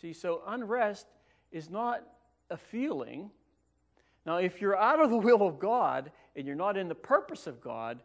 See, 0.01 0.13
so 0.13 0.41
unrest 0.47 1.07
is 1.51 1.69
not 1.69 2.03
a 2.49 2.57
feeling. 2.57 3.29
Now, 4.25 4.37
if 4.37 4.61
you're 4.61 4.77
out 4.77 5.01
of 5.01 5.09
the 5.09 5.17
will 5.17 5.41
of 5.45 5.59
God 5.59 6.11
and 6.35 6.45
you're 6.45 6.55
not 6.55 6.77
in 6.77 6.87
the 6.87 6.95
purpose 6.95 7.47
of 7.47 7.61
God, 7.61 8.01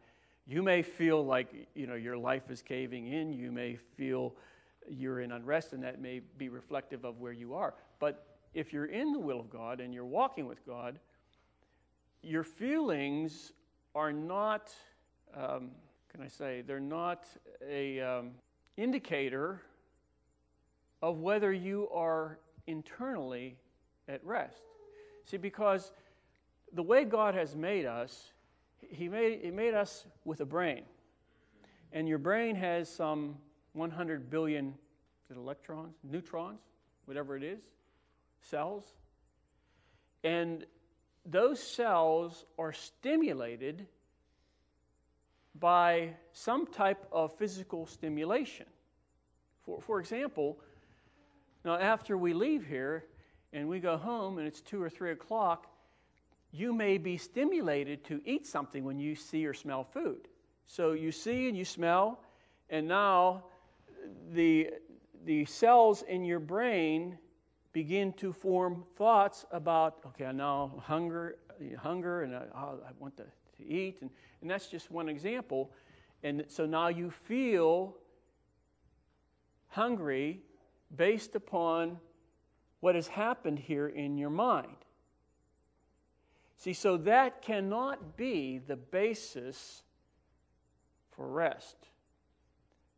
you 0.46 0.62
may 0.62 0.82
feel 0.82 1.24
like 1.24 1.68
you 1.74 1.86
know 1.86 1.94
your 1.94 2.16
life 2.16 2.50
is 2.50 2.62
caving 2.62 3.06
in. 3.06 3.32
You 3.32 3.50
may 3.50 3.76
feel 3.96 4.34
you're 4.88 5.20
in 5.20 5.32
unrest, 5.32 5.72
and 5.72 5.82
that 5.82 6.00
may 6.00 6.20
be 6.38 6.48
reflective 6.48 7.04
of 7.04 7.18
where 7.18 7.32
you 7.32 7.54
are. 7.54 7.74
But 7.98 8.26
if 8.52 8.72
you're 8.72 8.86
in 8.86 9.12
the 9.12 9.18
will 9.18 9.40
of 9.40 9.50
God 9.50 9.80
and 9.80 9.94
you're 9.94 10.04
walking 10.04 10.46
with 10.46 10.64
God, 10.66 10.98
your 12.22 12.44
feelings 12.44 13.52
are 13.94 14.12
not, 14.12 14.72
um, 15.34 15.70
can 16.12 16.22
I 16.22 16.28
say, 16.28 16.62
they're 16.62 16.80
not 16.80 17.26
a 17.66 18.00
um, 18.00 18.32
indicator 18.76 19.62
of 21.02 21.18
whether 21.18 21.52
you 21.52 21.88
are 21.90 22.38
internally 22.66 23.56
at 24.08 24.24
rest. 24.24 24.62
See, 25.24 25.36
because 25.36 25.92
the 26.72 26.82
way 26.82 27.04
God 27.04 27.34
has 27.34 27.56
made 27.56 27.86
us, 27.86 28.32
he 28.90 29.08
made, 29.08 29.40
he 29.42 29.50
made 29.50 29.74
us 29.74 30.06
with 30.24 30.40
a 30.40 30.44
brain. 30.44 30.82
And 31.92 32.08
your 32.08 32.18
brain 32.18 32.56
has 32.56 32.88
some 32.88 33.36
100 33.72 34.30
billion 34.30 34.74
electrons, 35.34 35.94
neutrons, 36.02 36.60
whatever 37.04 37.36
it 37.36 37.42
is, 37.42 37.60
cells. 38.42 38.84
And 40.22 40.64
those 41.26 41.62
cells 41.62 42.44
are 42.58 42.72
stimulated 42.72 43.86
by 45.58 46.10
some 46.32 46.66
type 46.66 47.06
of 47.12 47.36
physical 47.38 47.86
stimulation. 47.86 48.66
For, 49.62 49.80
for 49.80 50.00
example, 50.00 50.58
now 51.64 51.76
after 51.76 52.18
we 52.18 52.34
leave 52.34 52.66
here 52.66 53.04
and 53.52 53.68
we 53.68 53.80
go 53.80 53.96
home 53.96 54.38
and 54.38 54.46
it's 54.46 54.60
two 54.60 54.82
or 54.82 54.90
three 54.90 55.12
o'clock, 55.12 55.73
you 56.54 56.72
may 56.72 56.98
be 56.98 57.16
stimulated 57.16 58.04
to 58.04 58.20
eat 58.24 58.46
something 58.46 58.84
when 58.84 58.96
you 58.96 59.16
see 59.16 59.44
or 59.44 59.52
smell 59.52 59.82
food. 59.82 60.28
So 60.68 60.92
you 60.92 61.10
see 61.10 61.48
and 61.48 61.58
you 61.58 61.64
smell, 61.64 62.20
and 62.70 62.86
now 62.86 63.46
the, 64.32 64.70
the 65.24 65.44
cells 65.46 66.02
in 66.02 66.24
your 66.24 66.38
brain 66.38 67.18
begin 67.72 68.12
to 68.12 68.32
form 68.32 68.84
thoughts 68.96 69.44
about, 69.50 69.98
okay, 70.06 70.26
I 70.26 70.32
now 70.32 70.80
hunger, 70.80 71.38
hunger, 71.76 72.22
and 72.22 72.36
I, 72.36 72.42
oh, 72.54 72.78
I 72.86 72.92
want 73.00 73.16
to, 73.16 73.24
to 73.24 73.68
eat, 73.68 74.00
and, 74.00 74.10
and 74.40 74.48
that's 74.48 74.68
just 74.68 74.92
one 74.92 75.08
example. 75.08 75.72
And 76.22 76.44
so 76.46 76.66
now 76.66 76.86
you 76.86 77.10
feel 77.10 77.96
hungry 79.70 80.40
based 80.94 81.34
upon 81.34 81.98
what 82.78 82.94
has 82.94 83.08
happened 83.08 83.58
here 83.58 83.88
in 83.88 84.16
your 84.16 84.30
mind. 84.30 84.76
See, 86.56 86.72
so 86.72 86.96
that 86.98 87.42
cannot 87.42 88.16
be 88.16 88.58
the 88.58 88.76
basis 88.76 89.82
for 91.10 91.28
rest. 91.28 91.76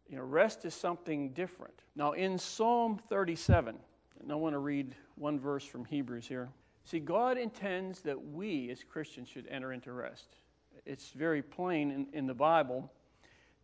You 0.09 0.17
know, 0.17 0.23
rest 0.23 0.65
is 0.65 0.75
something 0.75 1.31
different. 1.31 1.75
Now, 1.95 2.13
in 2.13 2.39
Psalm 2.39 3.01
37, 3.09 3.77
and 4.23 4.33
I 4.33 4.35
want 4.35 4.55
to 4.55 4.59
read 4.59 4.95
one 5.17 5.39
verse 5.39 5.65
from 5.65 5.85
Hebrews 5.85 6.27
here. 6.27 6.49
See, 6.85 7.01
God 7.01 7.37
intends 7.37 8.01
that 8.03 8.31
we 8.33 8.71
as 8.71 8.85
Christians 8.85 9.29
should 9.29 9.49
enter 9.49 9.73
into 9.73 9.93
rest. 9.93 10.37
It's 10.85 11.11
very 11.11 11.43
plain 11.43 11.91
in, 11.91 12.07
in 12.13 12.27
the 12.27 12.35
Bible. 12.35 12.93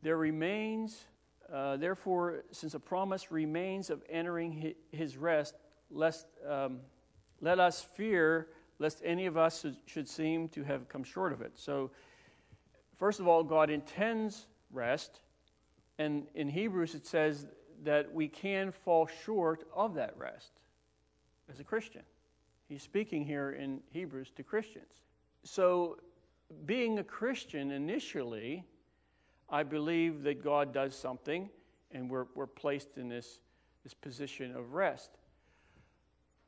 There 0.02 0.16
remains, 0.16 1.04
uh, 1.52 1.76
therefore, 1.76 2.42
since 2.50 2.74
a 2.74 2.80
promise 2.80 3.30
remains 3.30 3.90
of 3.90 4.02
entering 4.10 4.74
his 4.90 5.16
rest, 5.16 5.54
lest, 5.90 6.26
um, 6.48 6.80
let 7.40 7.60
us 7.60 7.80
fear 7.80 8.48
lest 8.82 9.00
any 9.04 9.26
of 9.26 9.36
us 9.36 9.64
should 9.86 10.08
seem 10.08 10.48
to 10.48 10.64
have 10.64 10.88
come 10.88 11.04
short 11.04 11.32
of 11.32 11.40
it. 11.40 11.52
So, 11.54 11.92
first 12.98 13.20
of 13.20 13.28
all, 13.28 13.44
God 13.44 13.70
intends 13.70 14.46
rest. 14.72 15.20
And 15.98 16.26
in 16.34 16.48
Hebrews, 16.48 16.96
it 16.96 17.06
says 17.06 17.46
that 17.84 18.12
we 18.12 18.26
can 18.26 18.72
fall 18.72 19.08
short 19.24 19.64
of 19.72 19.94
that 19.94 20.14
rest 20.18 20.50
as 21.48 21.60
a 21.60 21.64
Christian. 21.64 22.02
He's 22.68 22.82
speaking 22.82 23.24
here 23.24 23.52
in 23.52 23.80
Hebrews 23.92 24.32
to 24.36 24.42
Christians. 24.42 25.04
So, 25.44 25.98
being 26.66 26.98
a 26.98 27.04
Christian 27.04 27.70
initially, 27.70 28.64
I 29.48 29.62
believe 29.62 30.24
that 30.24 30.42
God 30.42 30.74
does 30.74 30.96
something 30.96 31.48
and 31.92 32.10
we're, 32.10 32.26
we're 32.34 32.48
placed 32.48 32.98
in 32.98 33.08
this, 33.08 33.40
this 33.84 33.94
position 33.94 34.56
of 34.56 34.74
rest. 34.74 35.10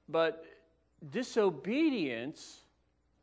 But 0.09 0.45
disobedience 1.11 2.61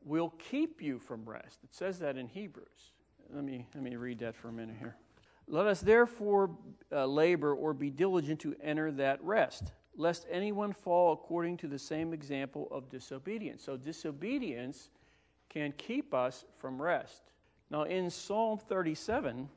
will 0.03 0.33
keep 0.49 0.81
you 0.81 0.99
from 0.99 1.27
rest. 1.27 1.59
It 1.63 1.73
says 1.73 1.99
that 1.99 2.17
in 2.17 2.27
Hebrews. 2.27 2.91
Let 3.33 3.43
me, 3.43 3.67
let 3.73 3.83
me 3.83 3.95
read 3.95 4.19
that 4.19 4.35
for 4.35 4.49
a 4.49 4.51
minute 4.51 4.75
here. 4.79 4.95
Let 5.47 5.67
us 5.67 5.81
therefore 5.81 6.51
uh, 6.91 7.05
labor 7.05 7.53
or 7.53 7.73
be 7.73 7.89
diligent 7.89 8.39
to 8.41 8.55
enter 8.63 8.91
that 8.93 9.23
rest, 9.23 9.73
lest 9.95 10.25
anyone 10.29 10.73
fall 10.73 11.13
according 11.13 11.57
to 11.57 11.67
the 11.67 11.79
same 11.79 12.13
example 12.13 12.67
of 12.71 12.89
disobedience. 12.89 13.63
So, 13.63 13.77
disobedience 13.77 14.89
can 15.49 15.73
keep 15.73 16.13
us 16.13 16.45
from 16.57 16.81
rest. 16.81 17.23
Now, 17.69 17.83
in 17.83 18.09
Psalm 18.09 18.57
37, 18.57 19.49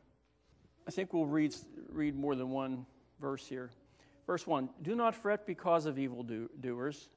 I 0.87 0.91
think 0.91 1.13
we'll 1.13 1.27
read, 1.27 1.55
read 1.89 2.17
more 2.17 2.35
than 2.35 2.51
one 2.51 2.87
verse 3.21 3.47
here. 3.47 3.71
Verse 4.27 4.47
1 4.47 4.69
Do 4.83 4.95
not 4.95 5.15
fret 5.15 5.47
because 5.47 5.87
of 5.87 5.99
evildoers, 5.99 7.09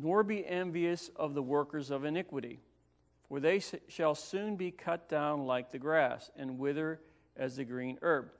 nor 0.00 0.22
be 0.22 0.46
envious 0.46 1.10
of 1.16 1.34
the 1.34 1.42
workers 1.42 1.90
of 1.90 2.04
iniquity, 2.04 2.60
for 3.28 3.40
they 3.40 3.60
shall 3.88 4.14
soon 4.14 4.56
be 4.56 4.70
cut 4.70 5.08
down 5.08 5.44
like 5.44 5.70
the 5.70 5.78
grass 5.78 6.30
and 6.36 6.58
wither 6.58 7.00
as 7.36 7.56
the 7.56 7.64
green 7.64 7.98
herb. 8.00 8.30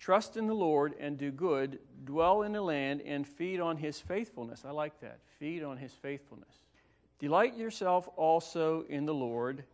Trust 0.00 0.36
in 0.36 0.46
the 0.46 0.54
Lord 0.54 0.94
and 0.98 1.16
do 1.16 1.30
good, 1.30 1.78
dwell 2.04 2.42
in 2.42 2.52
the 2.52 2.62
land 2.62 3.02
and 3.02 3.26
feed 3.26 3.60
on 3.60 3.76
his 3.76 4.00
faithfulness. 4.00 4.64
I 4.64 4.70
like 4.70 4.98
that. 5.00 5.20
Feed 5.38 5.62
on 5.62 5.76
his 5.76 5.92
faithfulness. 5.92 6.62
Delight 7.18 7.56
yourself 7.56 8.08
also 8.16 8.84
in 8.88 9.06
the 9.06 9.14
Lord, 9.14 9.64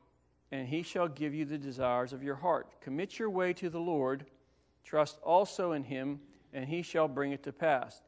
and 0.53 0.69
he 0.69 0.83
shall 0.83 1.09
give 1.09 1.33
you 1.33 1.45
the 1.45 1.59
desires 1.59 2.12
of 2.12 2.23
your 2.23 2.35
heart. 2.35 2.81
Commit 2.81 3.19
your 3.19 3.31
way 3.31 3.53
to 3.55 3.71
the 3.71 3.81
Lord, 3.81 4.27
trust 4.85 5.19
also 5.23 5.73
in 5.73 5.85
him, 5.85 6.21
and 6.53 6.69
he 6.69 6.83
shall 6.83 7.09
bring 7.09 7.33
it 7.33 7.43
to 7.45 7.53
pass. 7.53 8.03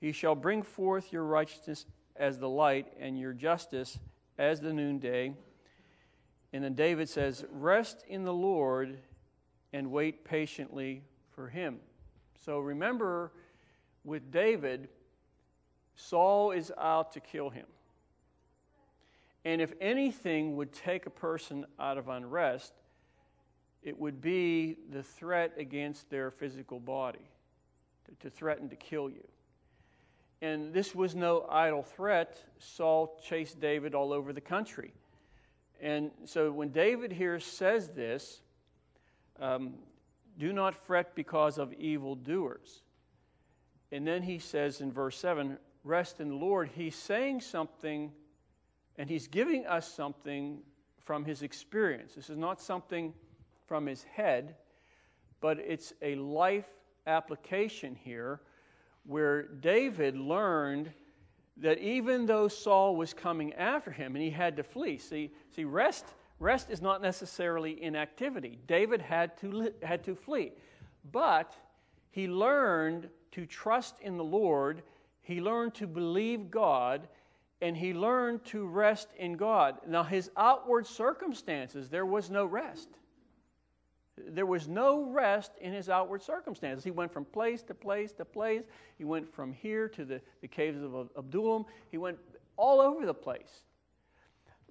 He 0.00 0.12
shall 0.12 0.34
bring 0.34 0.62
forth 0.62 1.12
your 1.12 1.24
righteousness 1.24 1.86
as 2.18 2.38
the 2.38 2.48
light, 2.48 2.92
and 2.98 3.18
your 3.18 3.32
justice 3.32 3.98
as 4.38 4.60
the 4.60 4.72
noonday. 4.72 5.34
And 6.52 6.64
then 6.64 6.74
David 6.74 7.08
says, 7.08 7.44
Rest 7.50 8.04
in 8.08 8.24
the 8.24 8.32
Lord 8.32 8.98
and 9.72 9.90
wait 9.90 10.24
patiently 10.24 11.02
for 11.30 11.48
him. 11.48 11.78
So 12.44 12.58
remember, 12.58 13.32
with 14.04 14.30
David, 14.30 14.88
Saul 15.96 16.52
is 16.52 16.72
out 16.78 17.12
to 17.12 17.20
kill 17.20 17.50
him. 17.50 17.66
And 19.44 19.60
if 19.60 19.72
anything 19.80 20.56
would 20.56 20.72
take 20.72 21.06
a 21.06 21.10
person 21.10 21.66
out 21.78 21.98
of 21.98 22.08
unrest, 22.08 22.72
it 23.82 23.98
would 23.98 24.20
be 24.20 24.76
the 24.90 25.02
threat 25.02 25.52
against 25.56 26.10
their 26.10 26.30
physical 26.30 26.80
body, 26.80 27.28
to, 28.20 28.30
threaten 28.30 28.68
to 28.68 28.76
kill 28.76 29.08
you. 29.08 29.26
And 30.40 30.72
this 30.72 30.94
was 30.94 31.14
no 31.14 31.46
idle 31.50 31.82
threat. 31.82 32.42
Saul 32.58 33.20
chased 33.24 33.60
David 33.60 33.94
all 33.94 34.12
over 34.12 34.32
the 34.32 34.40
country. 34.40 34.92
And 35.80 36.10
so 36.24 36.50
when 36.52 36.68
David 36.70 37.12
here 37.12 37.40
says 37.40 37.88
this, 37.90 38.40
um, 39.40 39.74
do 40.38 40.52
not 40.52 40.74
fret 40.74 41.14
because 41.14 41.58
of 41.58 41.72
evildoers. 41.74 42.82
And 43.90 44.06
then 44.06 44.22
he 44.22 44.38
says 44.38 44.80
in 44.80 44.92
verse 44.92 45.18
7, 45.18 45.58
rest 45.82 46.20
in 46.20 46.28
the 46.28 46.34
Lord. 46.36 46.70
He's 46.74 46.94
saying 46.94 47.40
something, 47.40 48.12
and 48.96 49.08
he's 49.08 49.26
giving 49.26 49.66
us 49.66 49.92
something 49.92 50.60
from 50.98 51.24
his 51.24 51.42
experience. 51.42 52.14
This 52.14 52.30
is 52.30 52.36
not 52.36 52.60
something 52.60 53.14
from 53.66 53.86
his 53.86 54.04
head, 54.04 54.56
but 55.40 55.58
it's 55.58 55.92
a 56.02 56.14
life 56.16 56.68
application 57.06 57.94
here 57.94 58.40
where 59.08 59.44
David 59.44 60.16
learned 60.18 60.92
that 61.56 61.78
even 61.78 62.26
though 62.26 62.46
Saul 62.46 62.94
was 62.94 63.14
coming 63.14 63.54
after 63.54 63.90
him 63.90 64.14
and 64.14 64.22
he 64.22 64.30
had 64.30 64.56
to 64.58 64.62
flee, 64.62 64.98
see, 64.98 65.32
see 65.56 65.64
rest, 65.64 66.04
rest 66.38 66.70
is 66.70 66.82
not 66.82 67.00
necessarily 67.00 67.82
inactivity. 67.82 68.58
David 68.66 69.00
had 69.00 69.36
to, 69.38 69.72
had 69.82 70.04
to 70.04 70.14
flee. 70.14 70.52
But 71.10 71.54
he 72.10 72.28
learned 72.28 73.08
to 73.32 73.46
trust 73.46 73.98
in 74.00 74.18
the 74.18 74.24
Lord, 74.24 74.82
he 75.22 75.40
learned 75.40 75.74
to 75.76 75.86
believe 75.86 76.50
God, 76.50 77.08
and 77.62 77.74
he 77.74 77.94
learned 77.94 78.44
to 78.46 78.66
rest 78.66 79.08
in 79.16 79.38
God. 79.38 79.78
Now, 79.86 80.02
his 80.02 80.30
outward 80.36 80.86
circumstances, 80.86 81.88
there 81.88 82.06
was 82.06 82.28
no 82.28 82.44
rest. 82.44 82.88
There 84.26 84.46
was 84.46 84.68
no 84.68 85.10
rest 85.10 85.52
in 85.60 85.72
his 85.72 85.88
outward 85.88 86.22
circumstances. 86.22 86.84
He 86.84 86.90
went 86.90 87.12
from 87.12 87.24
place 87.24 87.62
to 87.64 87.74
place 87.74 88.12
to 88.14 88.24
place. 88.24 88.64
He 88.96 89.04
went 89.04 89.32
from 89.32 89.52
here 89.52 89.88
to 89.90 90.04
the, 90.04 90.20
the 90.40 90.48
caves 90.48 90.82
of 90.82 91.10
Adullam. 91.16 91.64
He 91.90 91.98
went 91.98 92.18
all 92.56 92.80
over 92.80 93.06
the 93.06 93.14
place. 93.14 93.64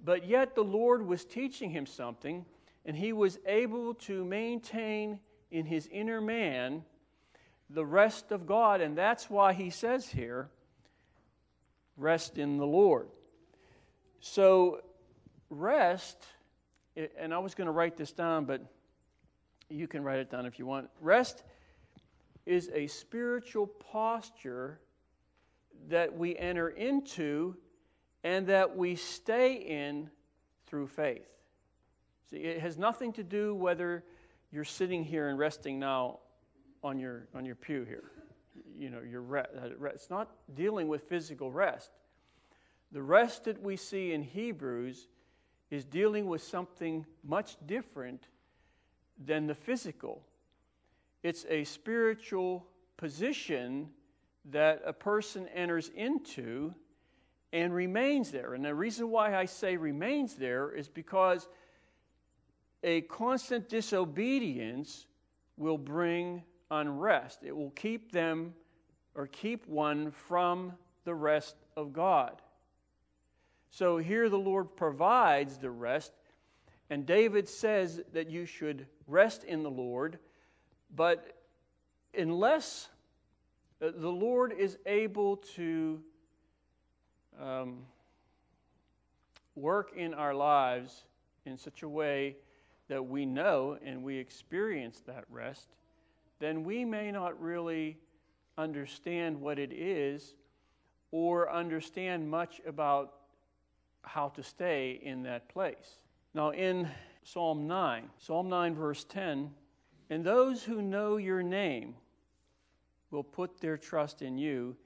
But 0.04 0.26
yet 0.26 0.54
the 0.54 0.62
Lord 0.62 1.06
was 1.06 1.24
teaching 1.24 1.70
him 1.70 1.86
something, 1.86 2.44
and 2.84 2.96
he 2.96 3.12
was 3.12 3.38
able 3.46 3.94
to 3.94 4.24
maintain 4.24 5.20
in 5.50 5.66
his 5.66 5.88
inner 5.90 6.20
man 6.20 6.84
the 7.70 7.84
rest 7.84 8.32
of 8.32 8.46
God. 8.46 8.80
And 8.80 8.96
that's 8.96 9.28
why 9.28 9.52
he 9.52 9.70
says 9.70 10.08
here, 10.08 10.50
rest 11.96 12.38
in 12.38 12.58
the 12.58 12.66
Lord. 12.66 13.08
So, 14.20 14.80
rest, 15.50 16.24
and 17.18 17.32
I 17.32 17.38
was 17.38 17.54
going 17.54 17.66
to 17.66 17.72
write 17.72 17.96
this 17.96 18.12
down, 18.12 18.44
but 18.44 18.62
you 19.70 19.86
can 19.86 20.02
write 20.02 20.18
it 20.18 20.30
down 20.30 20.46
if 20.46 20.58
you 20.58 20.66
want. 20.66 20.88
Rest 21.00 21.42
is 22.46 22.70
a 22.74 22.86
spiritual 22.86 23.66
posture 23.66 24.80
that 25.88 26.16
we 26.16 26.36
enter 26.36 26.68
into 26.68 27.56
and 28.24 28.46
that 28.46 28.76
we 28.76 28.96
stay 28.96 29.54
in 29.54 30.10
through 30.66 30.86
faith. 30.86 31.28
See, 32.30 32.38
it 32.38 32.60
has 32.60 32.76
nothing 32.76 33.12
to 33.14 33.22
do 33.22 33.54
whether 33.54 34.04
you're 34.50 34.64
sitting 34.64 35.04
here 35.04 35.28
and 35.28 35.38
resting 35.38 35.78
now 35.78 36.20
on 36.82 36.98
your, 36.98 37.28
on 37.34 37.44
your 37.44 37.54
pew 37.54 37.84
here. 37.84 38.10
You 38.78 38.90
know, 38.90 39.00
your 39.00 39.22
rest. 39.22 39.50
Uh, 39.56 39.86
it's 39.86 40.10
not 40.10 40.30
dealing 40.54 40.88
with 40.88 41.02
physical 41.08 41.50
rest. 41.50 41.90
The 42.92 43.02
rest 43.02 43.44
that 43.44 43.62
we 43.62 43.76
see 43.76 44.12
in 44.12 44.22
Hebrews 44.22 45.08
is 45.70 45.84
dealing 45.84 46.26
with 46.26 46.42
something 46.42 47.04
much 47.24 47.56
different 47.66 48.28
than 49.24 49.46
the 49.46 49.54
physical. 49.54 50.22
It's 51.22 51.44
a 51.48 51.64
spiritual 51.64 52.66
position 52.96 53.90
that 54.46 54.82
a 54.84 54.92
person 54.92 55.48
enters 55.48 55.90
into 55.94 56.74
and 57.52 57.74
remains 57.74 58.30
there. 58.30 58.54
And 58.54 58.64
the 58.64 58.74
reason 58.74 59.10
why 59.10 59.34
I 59.34 59.46
say 59.46 59.76
remains 59.76 60.34
there 60.34 60.70
is 60.70 60.88
because 60.88 61.48
a 62.82 63.02
constant 63.02 63.68
disobedience 63.68 65.06
will 65.56 65.78
bring 65.78 66.42
unrest. 66.70 67.40
It 67.42 67.56
will 67.56 67.70
keep 67.70 68.12
them 68.12 68.54
or 69.14 69.26
keep 69.26 69.66
one 69.66 70.10
from 70.10 70.72
the 71.04 71.14
rest 71.14 71.56
of 71.76 71.92
God. 71.92 72.40
So 73.70 73.98
here 73.98 74.28
the 74.28 74.38
Lord 74.38 74.76
provides 74.76 75.58
the 75.58 75.70
rest, 75.70 76.12
and 76.90 77.04
David 77.04 77.48
says 77.48 78.00
that 78.12 78.30
you 78.30 78.46
should 78.46 78.86
rest 79.06 79.44
in 79.44 79.62
the 79.62 79.70
Lord, 79.70 80.18
but 80.94 81.36
unless 82.16 82.88
uh, 83.82 83.90
the 83.94 84.08
Lord 84.08 84.52
is 84.52 84.78
able 84.86 85.36
to 85.56 86.00
um, 87.40 87.78
work 89.54 89.92
in 89.96 90.14
our 90.14 90.34
lives 90.34 91.04
in 91.44 91.56
such 91.56 91.82
a 91.82 91.88
way 91.88 92.36
that 92.88 93.04
we 93.04 93.26
know 93.26 93.76
and 93.84 94.02
we 94.02 94.16
experience 94.16 95.02
that 95.06 95.24
rest, 95.30 95.68
then 96.38 96.64
we 96.64 96.84
may 96.84 97.10
not 97.10 97.40
really 97.40 97.98
understand 98.56 99.40
what 99.40 99.58
it 99.58 99.72
is 99.72 100.34
or 101.10 101.50
understand 101.52 102.28
much 102.28 102.60
about 102.66 103.14
how 104.02 104.28
to 104.30 104.42
stay 104.42 104.98
in 105.02 105.22
that 105.22 105.48
place. 105.48 105.98
Now, 106.34 106.50
in 106.50 106.88
Psalm 107.22 107.66
9, 107.66 108.10
Psalm 108.18 108.48
9, 108.48 108.74
verse 108.74 109.04
10, 109.04 109.50
and 110.10 110.24
those 110.24 110.62
who 110.62 110.82
know 110.82 111.16
your 111.16 111.42
name 111.42 111.94
will 113.10 113.22
put 113.22 113.60
their 113.60 113.76
trust 113.76 114.22
in 114.22 114.38
you, 114.38 114.76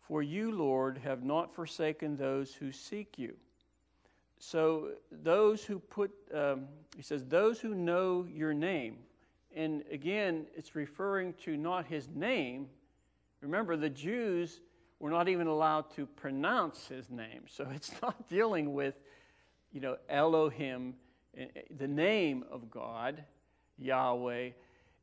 for 0.00 0.22
you, 0.22 0.52
Lord, 0.52 0.98
have 0.98 1.24
not 1.24 1.52
forsaken 1.52 2.16
those 2.16 2.54
who 2.54 2.70
seek 2.70 3.18
you. 3.18 3.34
So, 4.38 4.90
those 5.10 5.64
who 5.64 5.78
put, 5.78 6.12
um, 6.32 6.66
he 6.94 7.02
says, 7.02 7.24
those 7.24 7.58
who 7.58 7.74
know 7.74 8.26
your 8.30 8.54
name. 8.54 8.98
And 9.54 9.82
again, 9.90 10.46
it's 10.54 10.74
referring 10.74 11.32
to 11.44 11.56
not 11.56 11.86
his 11.86 12.08
name. 12.14 12.68
Remember, 13.40 13.76
the 13.76 13.90
Jews 13.90 14.60
were 15.00 15.10
not 15.10 15.28
even 15.28 15.46
allowed 15.46 15.90
to 15.96 16.06
pronounce 16.06 16.86
his 16.86 17.10
name. 17.10 17.42
So, 17.48 17.66
it's 17.74 17.92
not 18.02 18.28
dealing 18.28 18.74
with, 18.74 18.94
you 19.76 19.82
know, 19.82 19.98
Elohim, 20.08 20.94
eh, 21.36 21.44
eh, 21.54 21.60
the 21.76 21.86
name 21.86 22.46
of 22.50 22.70
God, 22.70 23.22
Yahweh. 23.76 24.52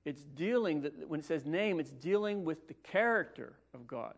It's 0.03 0.23
dealing, 0.23 0.81
that 0.81 1.07
when 1.07 1.19
it 1.19 1.27
says 1.27 1.45
name, 1.45 1.79
it's 1.79 1.91
dealing 1.91 2.43
with 2.43 2.67
the 2.67 2.73
character 2.73 3.53
of 3.75 3.85
God. 3.85 4.15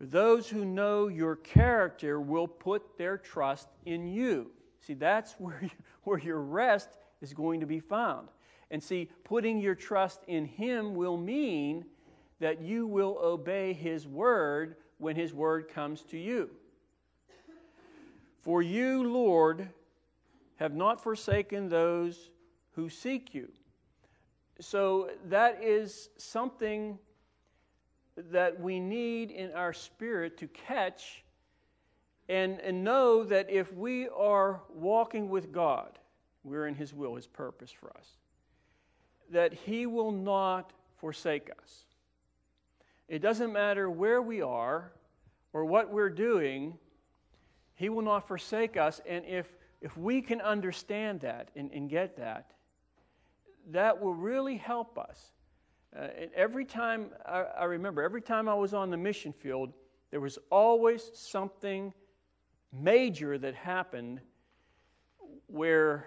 Those 0.00 0.48
who 0.48 0.64
know 0.64 1.08
your 1.08 1.36
character 1.36 2.22
will 2.22 2.48
put 2.48 2.96
their 2.96 3.18
trust 3.18 3.68
in 3.84 4.06
you. 4.06 4.50
See, 4.80 4.94
that's 4.94 5.32
where, 5.38 5.60
you, 5.60 5.70
where 6.04 6.18
your 6.18 6.40
rest 6.40 6.88
is 7.20 7.34
going 7.34 7.60
to 7.60 7.66
be 7.66 7.80
found. 7.80 8.28
And 8.70 8.82
see, 8.82 9.10
putting 9.24 9.60
your 9.60 9.74
trust 9.74 10.20
in 10.26 10.46
Him 10.46 10.94
will 10.94 11.18
mean 11.18 11.84
that 12.40 12.62
you 12.62 12.86
will 12.86 13.18
obey 13.22 13.74
His 13.74 14.08
word 14.08 14.76
when 14.96 15.16
His 15.16 15.34
word 15.34 15.68
comes 15.68 16.00
to 16.04 16.16
you. 16.16 16.48
For 18.44 18.60
you, 18.60 19.10
Lord, 19.10 19.70
have 20.56 20.74
not 20.74 21.02
forsaken 21.02 21.70
those 21.70 22.28
who 22.72 22.90
seek 22.90 23.32
you. 23.32 23.48
So 24.60 25.08
that 25.30 25.64
is 25.64 26.10
something 26.18 26.98
that 28.16 28.60
we 28.60 28.80
need 28.80 29.30
in 29.30 29.50
our 29.52 29.72
spirit 29.72 30.36
to 30.38 30.46
catch 30.48 31.24
and, 32.28 32.60
and 32.60 32.84
know 32.84 33.24
that 33.24 33.48
if 33.48 33.72
we 33.72 34.08
are 34.10 34.60
walking 34.74 35.30
with 35.30 35.50
God, 35.50 35.98
we're 36.42 36.66
in 36.66 36.74
His 36.74 36.92
will, 36.92 37.14
His 37.14 37.26
purpose 37.26 37.70
for 37.70 37.96
us, 37.96 38.10
that 39.30 39.54
He 39.54 39.86
will 39.86 40.12
not 40.12 40.74
forsake 40.98 41.48
us. 41.62 41.86
It 43.08 43.20
doesn't 43.20 43.54
matter 43.54 43.88
where 43.88 44.20
we 44.20 44.42
are 44.42 44.92
or 45.54 45.64
what 45.64 45.90
we're 45.90 46.10
doing, 46.10 46.76
He 47.74 47.88
will 47.88 48.02
not 48.02 48.28
forsake 48.28 48.76
us. 48.76 49.00
And 49.06 49.24
if, 49.24 49.46
if 49.80 49.96
we 49.96 50.22
can 50.22 50.40
understand 50.40 51.20
that 51.20 51.50
and, 51.56 51.70
and 51.72 51.88
get 51.88 52.16
that, 52.16 52.52
that 53.70 54.00
will 54.00 54.14
really 54.14 54.56
help 54.56 54.98
us 54.98 55.32
uh, 55.96 56.08
and 56.18 56.30
every 56.34 56.64
time, 56.64 57.10
I, 57.24 57.44
I 57.60 57.64
remember, 57.64 58.02
every 58.02 58.20
time 58.20 58.48
I 58.48 58.54
was 58.54 58.74
on 58.74 58.90
the 58.90 58.96
mission 58.96 59.32
field, 59.32 59.72
there 60.10 60.20
was 60.20 60.38
always 60.50 61.10
something 61.14 61.92
major 62.72 63.38
that 63.38 63.54
happened 63.54 64.20
where 65.46 66.06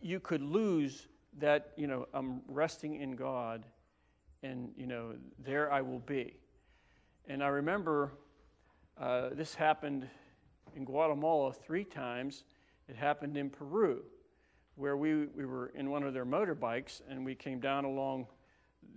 you 0.00 0.18
could 0.18 0.42
lose 0.42 1.06
that, 1.38 1.72
you 1.76 1.86
know, 1.86 2.08
I'm 2.12 2.42
resting 2.48 2.96
in 2.96 3.14
God 3.14 3.64
and, 4.42 4.72
you 4.76 4.86
know, 4.86 5.14
there 5.38 5.72
I 5.72 5.82
will 5.82 6.00
be. 6.00 6.36
And 7.28 7.44
I 7.44 7.48
remember 7.48 8.12
uh, 8.98 9.30
this 9.32 9.54
happened 9.54 10.08
in 10.76 10.84
Guatemala 10.84 11.52
three 11.52 11.84
times. 11.84 12.44
It 12.88 12.96
happened 12.96 13.36
in 13.36 13.50
Peru, 13.50 14.02
where 14.76 14.96
we, 14.96 15.26
we 15.26 15.44
were 15.44 15.68
in 15.74 15.90
one 15.90 16.02
of 16.02 16.14
their 16.14 16.26
motorbikes 16.26 17.02
and 17.08 17.24
we 17.24 17.34
came 17.34 17.60
down 17.60 17.84
along 17.84 18.26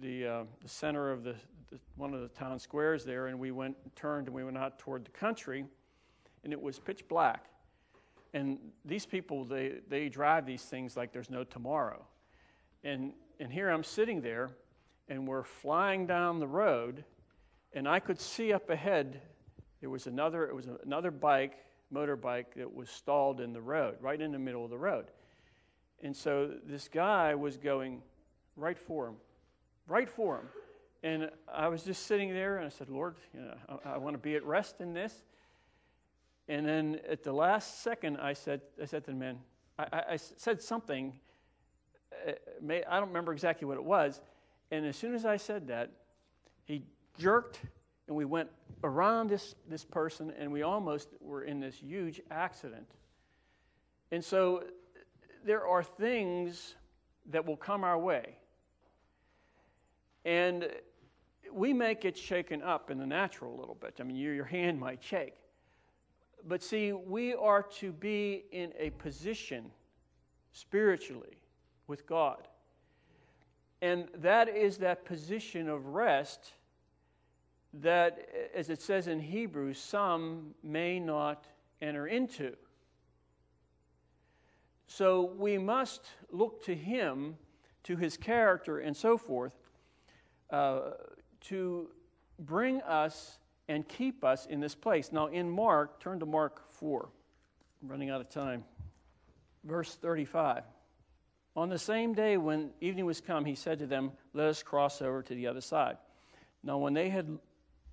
the, 0.02 0.26
uh, 0.26 0.44
the 0.62 0.70
center 0.70 1.12
of 1.12 1.24
the, 1.24 1.36
the, 1.70 1.80
one 1.96 2.14
of 2.14 2.22
the 2.22 2.28
town 2.30 2.60
squares 2.60 3.06
there, 3.06 3.28
and 3.28 3.40
we 3.40 3.52
went 3.52 3.76
turned 3.96 4.28
and 4.28 4.36
we 4.36 4.44
went 4.44 4.58
out 4.58 4.80
toward 4.80 5.06
the 5.06 5.12
country, 5.12 5.66
and 6.44 6.54
it 6.54 6.62
was 6.62 6.80
pitch 6.80 7.08
black. 7.08 7.46
And 8.34 8.58
these 8.84 9.06
people, 9.06 9.46
they, 9.46 9.76
they 9.90 10.10
drive 10.10 10.46
these 10.46 10.64
things 10.64 10.98
like 10.98 11.14
there's 11.14 11.30
no 11.30 11.44
tomorrow. 11.44 12.04
And, 12.84 13.14
and 13.40 13.52
here 13.52 13.70
I'm 13.70 13.84
sitting 13.84 14.22
there, 14.22 14.50
and 15.08 15.28
we're 15.28 15.44
flying 15.44 16.08
down 16.08 16.40
the 16.40 16.48
road, 16.48 17.04
and 17.74 17.88
I 17.88 18.00
could 18.00 18.20
see 18.20 18.52
up 18.52 18.70
ahead 18.70 19.22
there 19.84 19.90
was 19.92 20.08
another, 20.08 20.48
it 20.48 20.56
was 20.56 20.68
another 20.84 21.12
bike, 21.12 21.58
motorbike, 21.94 22.46
that 22.56 22.74
was 22.74 22.90
stalled 22.90 23.42
in 23.42 23.54
the 23.54 23.62
road, 23.62 23.98
right 24.00 24.20
in 24.20 24.32
the 24.32 24.40
middle 24.40 24.64
of 24.64 24.72
the 24.72 24.78
road. 24.78 25.06
And 26.02 26.16
so 26.16 26.52
this 26.66 26.88
guy 26.88 27.36
was 27.36 27.58
going 27.58 28.02
right 28.56 28.80
for 28.80 29.10
him 29.10 29.16
right 29.88 30.10
for 30.10 30.38
him. 30.38 30.48
And 31.04 31.30
I 31.54 31.68
was 31.68 31.84
just 31.84 32.06
sitting 32.06 32.34
there 32.34 32.58
and 32.58 32.66
I 32.66 32.70
said, 32.70 32.90
Lord, 32.90 33.16
you 33.34 33.42
know, 33.42 33.56
I, 33.86 33.92
I 33.92 33.98
want 33.98 34.14
to 34.14 34.20
be 34.20 34.36
at 34.36 34.44
rest 34.46 34.80
in 34.80 34.94
this. 34.94 35.14
And 36.48 36.66
then 36.66 37.00
at 37.10 37.24
the 37.24 37.34
last 37.34 37.84
second, 37.84 38.18
I 38.18 38.34
said, 38.34 38.62
I 38.82 38.86
said 38.86 39.06
to 39.06 39.12
the 39.12 39.18
man, 39.18 39.40
I, 39.78 40.04
I 40.12 40.18
said 40.18 40.62
something. 40.62 41.14
Uh, 42.28 42.34
may, 42.62 42.84
I 42.86 43.00
don't 43.00 43.10
remember 43.10 43.34
exactly 43.34 43.68
what 43.68 43.78
it 43.78 43.84
was. 43.84 44.22
And 44.72 44.86
as 44.86 44.96
soon 44.96 45.14
as 45.14 45.26
I 45.26 45.38
said 45.38 45.68
that, 45.68 45.92
he 46.66 46.84
jerked 47.18 47.60
and 48.08 48.16
we 48.16 48.26
went 48.26 48.50
around 48.84 49.30
this, 49.30 49.56
this 49.70 49.86
person 49.86 50.34
and 50.38 50.52
we 50.52 50.62
almost 50.62 51.10
were 51.22 51.44
in 51.44 51.60
this 51.60 51.76
huge 51.76 52.22
accident. 52.30 52.88
And 54.12 54.24
so 54.24 54.64
there 55.46 55.66
are 55.66 55.84
things 55.84 56.76
that 57.32 57.46
will 57.46 57.58
come 57.58 57.84
our 57.84 57.98
way 57.98 58.38
and 60.26 60.70
we 61.52 61.74
may 61.74 61.96
get 61.96 62.18
shaken 62.18 62.62
up 62.62 62.90
in 62.90 62.98
the 62.98 63.06
natural 63.06 63.54
a 63.54 63.58
little 63.60 63.76
bit. 63.76 63.96
I 64.00 64.04
mean, 64.04 64.16
your, 64.16 64.34
your 64.34 64.46
hand 64.46 64.80
might 64.80 65.04
shake. 65.04 65.36
But 66.46 66.64
see, 66.64 66.92
we 66.92 67.34
are 67.34 67.64
to 67.80 67.92
be 67.92 68.46
in 68.52 68.74
a 68.78 68.90
position 68.92 69.72
spiritually 70.52 71.38
with 71.88 72.06
God. 72.08 72.48
And 73.82 74.08
that 74.16 74.50
is 74.50 74.78
that 74.78 75.06
position 75.06 75.70
of 75.70 75.88
rest 75.88 76.54
that, 77.82 78.30
as 78.54 78.70
it 78.70 78.82
says 78.82 79.08
in 79.08 79.20
Hebrews, 79.20 79.80
some 79.80 80.54
may 80.64 81.00
not 81.00 81.46
enter 81.82 82.08
into. 82.08 82.56
So 84.88 85.34
we 85.38 85.58
must 85.58 86.06
look 86.32 86.64
to 86.66 86.76
Him, 86.76 87.38
to 87.84 87.96
His 87.96 88.16
character, 88.16 88.80
and 88.80 88.96
so 88.96 89.18
forth, 89.18 89.54
uh, 90.52 90.92
to 91.42 91.90
bring 92.40 92.82
us 92.82 93.40
and 93.68 93.88
keep 93.88 94.24
us 94.24 94.46
in 94.46 94.60
this 94.60 94.76
place. 94.76 95.12
Now, 95.12 95.28
in 95.28 95.50
Mark, 95.50 96.00
turn 96.00 96.20
to 96.20 96.26
Mark 96.26 96.72
4. 96.74 97.10
I'm 97.82 97.90
running 97.90 98.10
out 98.10 98.22
of 98.22 98.30
time. 98.30 98.66
Verse 99.64 99.96
35. 99.96 100.64
On 101.56 101.70
the 101.70 101.80
same 101.80 102.14
day 102.14 102.38
when 102.38 102.72
evening 102.82 103.06
was 103.06 103.22
come, 103.22 103.46
he 103.46 103.56
said 103.56 103.80
to 103.80 103.88
them, 103.88 104.12
Let 104.34 104.48
us 104.48 104.64
cross 104.64 105.02
over 105.02 105.22
to 105.24 105.36
the 105.36 105.48
other 105.48 105.62
side. 105.62 105.98
Now, 106.64 106.78
when 106.78 106.94
they 106.94 107.10
had 107.10 107.40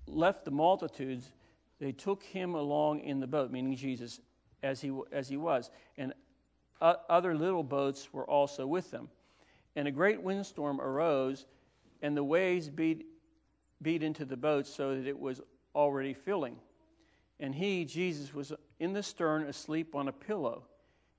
left 0.07 0.45
the 0.45 0.51
multitudes, 0.51 1.31
they 1.79 1.91
took 1.91 2.23
him 2.23 2.55
along 2.55 3.01
in 3.01 3.19
the 3.19 3.27
boat, 3.27 3.51
meaning 3.51 3.75
Jesus, 3.75 4.19
as 4.61 4.81
he, 4.81 4.91
as 5.11 5.27
he 5.29 5.37
was. 5.37 5.69
And 5.97 6.13
other 6.81 7.35
little 7.35 7.63
boats 7.63 8.09
were 8.11 8.25
also 8.25 8.65
with 8.65 8.91
them. 8.91 9.09
And 9.75 9.87
a 9.87 9.91
great 9.91 10.21
windstorm 10.21 10.81
arose, 10.81 11.45
and 12.01 12.17
the 12.17 12.23
waves 12.23 12.69
beat, 12.69 13.05
beat 13.81 14.03
into 14.03 14.25
the 14.25 14.37
boat 14.37 14.67
so 14.67 14.95
that 14.95 15.07
it 15.07 15.17
was 15.17 15.41
already 15.75 16.13
filling. 16.13 16.57
And 17.39 17.55
he, 17.55 17.85
Jesus, 17.85 18.33
was 18.33 18.53
in 18.79 18.93
the 18.93 19.03
stern 19.03 19.43
asleep 19.43 19.95
on 19.95 20.07
a 20.07 20.11
pillow. 20.11 20.63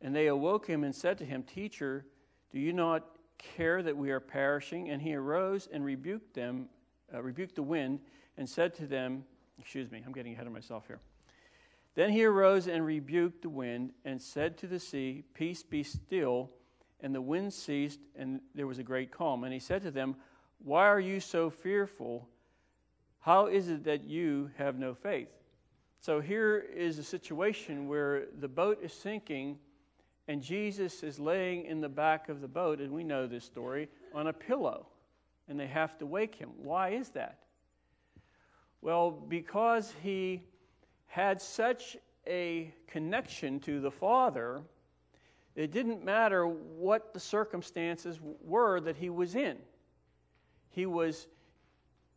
And 0.01 0.14
they 0.14 0.27
awoke 0.27 0.66
him 0.66 0.85
and 0.85 0.95
said 0.95 1.18
to 1.18 1.25
him, 1.25 1.42
Teacher, 1.42 2.05
do 2.51 2.59
you 2.59 2.73
not 2.73 3.05
care 3.38 3.83
that 3.83 3.97
we 3.97 4.11
are 4.11 4.21
perishing? 4.21 4.90
And 4.90 5.01
he 5.01 5.14
arose 5.14 5.68
and 5.73 5.85
rebuked 5.85 6.35
them, 6.35 6.68
uh, 7.12 7.23
rebuked 7.23 7.57
the 7.57 7.62
wind, 7.62 8.01
and 8.37 8.49
said 8.49 8.75
to 8.77 8.87
them, 8.87 9.25
Excuse 9.59 9.90
me, 9.90 10.03
I'm 10.05 10.12
getting 10.12 10.33
ahead 10.33 10.47
of 10.47 10.53
myself 10.53 10.87
here. 10.87 11.01
Then 11.95 12.11
he 12.11 12.25
arose 12.25 12.66
and 12.66 12.85
rebuked 12.85 13.42
the 13.42 13.51
wind 13.51 13.92
and 14.05 14.21
said 14.21 14.57
to 14.59 14.66
the 14.66 14.81
sea, 14.81 15.25
Peace 15.35 15.62
be 15.62 15.83
still. 15.83 16.51
And 17.01 17.14
the 17.14 17.21
wind 17.21 17.53
ceased, 17.53 17.99
and 18.16 18.40
there 18.55 18.66
was 18.66 18.79
a 18.79 18.85
great 18.85 19.11
calm. 19.11 19.45
And 19.45 19.53
he 19.53 19.59
said 19.59 19.83
to 19.83 19.90
them, 19.90 20.16
Why 20.59 20.87
are 20.87 21.01
you 21.01 21.21
so 21.21 21.51
fearful? 21.51 22.29
How 23.21 23.47
is 23.47 23.68
it 23.68 23.85
that 23.85 24.05
you 24.05 24.51
have 24.57 24.79
no 24.79 24.95
faith? 24.95 25.29
So 26.01 26.21
here 26.21 26.59
is 26.59 26.99
a 26.99 27.05
situation 27.05 27.88
where 27.88 28.27
the 28.38 28.49
boat 28.49 28.81
is 28.83 28.92
sinking 28.92 29.59
and 30.29 30.42
Jesus 30.42 31.03
is 31.03 31.18
laying 31.18 31.64
in 31.64 31.81
the 31.81 31.88
back 31.88 32.29
of 32.29 32.40
the 32.40 32.49
boat, 32.49 32.81
and 32.81 32.92
we 32.92 33.03
know 33.03 33.27
this 33.27 33.45
story, 33.45 33.88
on 34.14 34.29
a 34.29 34.33
pillow, 34.33 34.87
and 35.49 35.59
they 35.59 35.66
have 35.66 35.99
to 35.99 36.07
wake 36.07 36.35
him. 36.37 36.51
Why 36.57 36.90
is 36.90 37.11
that? 37.11 37.38
Well, 38.83 39.12
because 39.12 39.95
he 40.03 40.42
had 41.07 41.40
such 41.40 41.97
a 42.27 42.75
connection 42.88 43.61
to 43.61 43.81
the 43.81 43.92
Father, 43.92 44.61
it 45.55 45.71
didn't 45.71 46.05
matter 46.05 46.49
what 46.49 47.14
the 47.14 47.21
circumstances 47.21 48.18
were 48.42 48.81
that 48.81 48.97
he 48.97 49.09
was 49.09 49.37
in. 49.37 49.57
He 50.71 50.85
was 50.85 51.29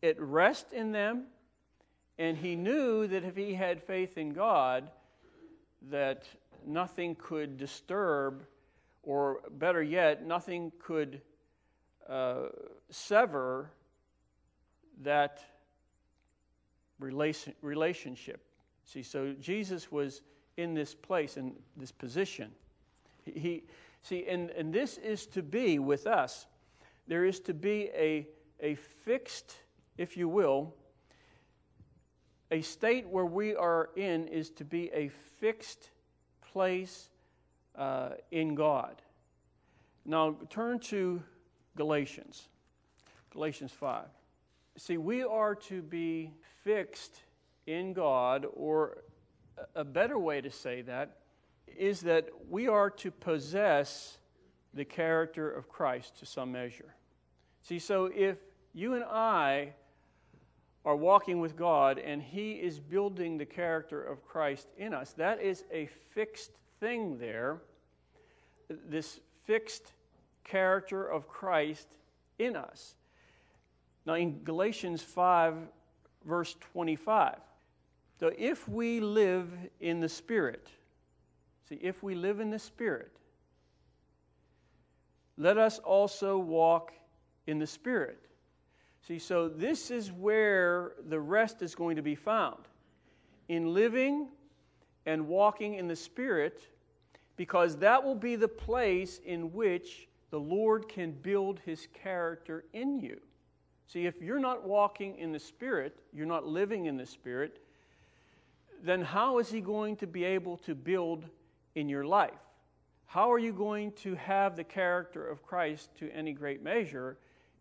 at 0.02 0.20
rest 0.20 0.72
in 0.72 0.90
them, 0.90 1.26
and 2.18 2.36
he 2.36 2.56
knew 2.56 3.06
that 3.06 3.22
if 3.22 3.36
he 3.36 3.54
had 3.54 3.80
faith 3.80 4.18
in 4.18 4.32
God, 4.32 4.90
that 5.90 6.26
nothing 6.66 7.14
could 7.14 7.58
disturb, 7.58 8.44
or 9.04 9.40
better 9.52 9.84
yet, 9.84 10.26
nothing 10.26 10.72
could 10.82 11.20
uh, 12.08 12.46
sever 12.90 13.70
that 15.02 15.44
relation, 16.98 17.54
relationship. 17.62 18.40
See, 18.84 19.02
so 19.02 19.34
Jesus 19.40 19.90
was 19.90 20.22
in 20.56 20.74
this 20.74 20.94
place, 20.94 21.36
in 21.36 21.54
this 21.76 21.92
position. 21.92 22.50
He, 23.24 23.64
see, 24.02 24.26
and, 24.26 24.50
and 24.50 24.72
this 24.72 24.98
is 24.98 25.26
to 25.28 25.42
be 25.42 25.78
with 25.78 26.06
us. 26.06 26.46
There 27.08 27.24
is 27.24 27.40
to 27.40 27.54
be 27.54 27.90
a, 27.94 28.26
a 28.60 28.74
fixed, 28.74 29.56
if 29.98 30.16
you 30.16 30.28
will, 30.28 30.74
a 32.50 32.60
state 32.60 33.08
where 33.08 33.26
we 33.26 33.54
are 33.56 33.90
in 33.96 34.28
is 34.28 34.50
to 34.50 34.64
be 34.64 34.90
a 34.92 35.08
fixed 35.08 35.90
place 36.52 37.08
uh, 37.74 38.10
in 38.30 38.54
God. 38.54 39.02
Now, 40.04 40.36
turn 40.48 40.78
to 40.80 41.22
Galatians, 41.76 42.48
Galatians 43.30 43.72
5. 43.72 44.04
See, 44.78 44.98
we 44.98 45.24
are 45.24 45.54
to 45.54 45.82
be 45.82 46.32
fixed 46.66 47.20
in 47.64 47.92
God, 47.92 48.44
or 48.52 49.04
a 49.76 49.84
better 49.84 50.18
way 50.18 50.40
to 50.40 50.50
say 50.50 50.82
that 50.82 51.18
is 51.78 52.00
that 52.00 52.28
we 52.50 52.66
are 52.66 52.90
to 52.90 53.12
possess 53.12 54.18
the 54.74 54.84
character 54.84 55.48
of 55.48 55.68
Christ 55.68 56.18
to 56.18 56.26
some 56.26 56.50
measure. 56.50 56.96
See, 57.62 57.78
so 57.78 58.10
if 58.12 58.36
you 58.74 58.94
and 58.94 59.04
I 59.04 59.74
are 60.84 60.96
walking 60.96 61.38
with 61.40 61.56
God 61.56 61.98
and 61.98 62.20
He 62.20 62.52
is 62.54 62.80
building 62.80 63.38
the 63.38 63.46
character 63.46 64.02
of 64.02 64.24
Christ 64.24 64.68
in 64.76 64.92
us. 64.92 65.12
That 65.14 65.40
is 65.40 65.64
a 65.72 65.86
fixed 66.14 66.50
thing 66.80 67.18
there, 67.18 67.58
this 68.68 69.20
fixed 69.44 69.92
character 70.44 71.04
of 71.04 71.28
Christ 71.28 71.88
in 72.38 72.56
us. 72.56 72.96
Now, 74.04 74.14
in 74.14 74.44
Galatians 74.44 75.02
5, 75.02 75.54
verse 76.26 76.56
25, 76.72 77.36
so 78.18 78.32
if 78.36 78.68
we 78.68 79.00
live 79.00 79.50
in 79.80 80.00
the 80.00 80.08
Spirit, 80.08 80.68
see, 81.68 81.76
if 81.76 82.02
we 82.02 82.14
live 82.14 82.40
in 82.40 82.50
the 82.50 82.58
Spirit, 82.58 83.12
let 85.38 85.58
us 85.58 85.78
also 85.78 86.38
walk 86.38 86.92
in 87.46 87.58
the 87.58 87.66
Spirit. 87.66 88.18
See, 89.06 89.18
so 89.18 89.48
this 89.48 89.90
is 89.90 90.10
where 90.10 90.92
the 91.08 91.20
rest 91.20 91.62
is 91.62 91.74
going 91.74 91.96
to 91.96 92.02
be 92.02 92.14
found 92.14 92.64
in 93.48 93.72
living 93.72 94.28
and 95.04 95.28
walking 95.28 95.74
in 95.74 95.86
the 95.86 95.94
Spirit, 95.94 96.62
because 97.36 97.76
that 97.76 98.02
will 98.02 98.16
be 98.16 98.34
the 98.34 98.48
place 98.48 99.20
in 99.24 99.52
which 99.52 100.08
the 100.30 100.40
Lord 100.40 100.88
can 100.88 101.12
build 101.12 101.60
his 101.64 101.86
character 102.02 102.64
in 102.72 102.98
you. 102.98 103.20
See, 103.86 104.06
if 104.06 104.20
you're 104.20 104.40
not 104.40 104.66
walking 104.66 105.18
in 105.18 105.32
the 105.32 105.38
Spirit, 105.38 105.96
you're 106.12 106.26
not 106.26 106.46
living 106.46 106.86
in 106.86 106.96
the 106.96 107.06
Spirit, 107.06 107.60
then 108.82 109.02
how 109.02 109.38
is 109.38 109.50
he 109.50 109.60
going 109.60 109.96
to 109.96 110.06
be 110.06 110.24
able 110.24 110.56
to 110.58 110.74
build 110.74 111.24
in 111.74 111.88
your 111.88 112.04
life? 112.04 112.32
How 113.06 113.32
are 113.32 113.38
you 113.38 113.52
going 113.52 113.92
to 113.92 114.14
have 114.16 114.56
the 114.56 114.64
character 114.64 115.26
of 115.26 115.42
Christ 115.42 115.90
to 115.98 116.10
any 116.10 116.32
great 116.32 116.62
measure 116.62 117.16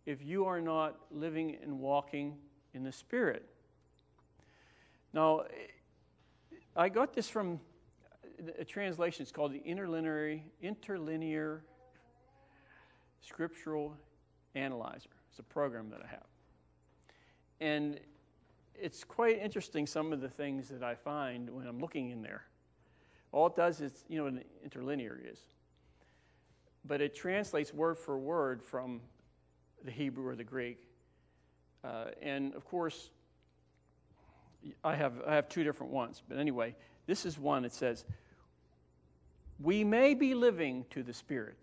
if 0.05 0.23
you 0.23 0.45
are 0.45 0.61
not 0.61 0.95
living 1.11 1.57
and 1.63 1.79
walking 1.79 2.35
in 2.73 2.83
the 2.83 2.91
Spirit. 2.91 3.45
Now, 5.13 5.43
I 6.75 6.89
got 6.89 7.13
this 7.13 7.29
from 7.29 7.59
a 8.59 8.65
translation. 8.65 9.23
It's 9.23 9.31
called 9.31 9.53
the 9.53 9.63
Interlinear, 9.65 10.41
Interlinear 10.61 11.61
Scriptural 13.21 13.95
Analyzer. 14.53 15.09
It's 15.36 15.41
a 15.41 15.43
program 15.43 15.89
that 15.89 16.00
I 16.02 16.08
have. 16.08 16.24
And 17.60 18.00
it's 18.74 19.04
quite 19.04 19.38
interesting 19.38 19.86
some 19.86 20.13
of 20.13 20.21
the 20.21 20.30
things 20.30 20.69
that 20.69 20.82
I 20.82 20.95
find 20.95 21.50
when 21.50 21.67
I'm 21.67 21.82
looking 21.82 22.12
in 22.12 22.21
there. 22.21 22.45
All 23.34 23.48
it 23.48 23.56
does 23.58 23.82
is, 23.82 24.06
you 24.08 24.17
know 24.17 24.28
an 24.28 24.45
interlinear 24.63 25.19
is. 25.30 25.39
But 26.86 27.02
it 27.02 27.15
translates 27.15 27.74
word 27.74 27.98
for 27.98 28.17
word 28.17 28.63
from 28.63 29.02
the 29.84 29.91
Hebrew 29.91 30.26
or 30.26 30.38
the 30.38 30.45
Greek. 30.45 30.88
Uh, 31.84 32.12
and 32.21 32.56
of 32.56 32.63
course, 32.63 33.10
I 34.86 34.95
have, 34.95 35.15
I 35.28 35.36
have 35.36 35.50
two 35.50 35.65
different 35.65 35.91
ones. 35.91 36.24
But 36.30 36.38
anyway, 36.38 36.76
this 37.08 37.26
is 37.26 37.38
one 37.38 37.63
that 37.63 37.74
says, 37.74 38.06
We 39.60 39.84
may 39.84 40.13
be 40.13 40.34
living 40.34 40.86
to 40.91 41.04
the 41.04 41.13
Spirit, 41.13 41.58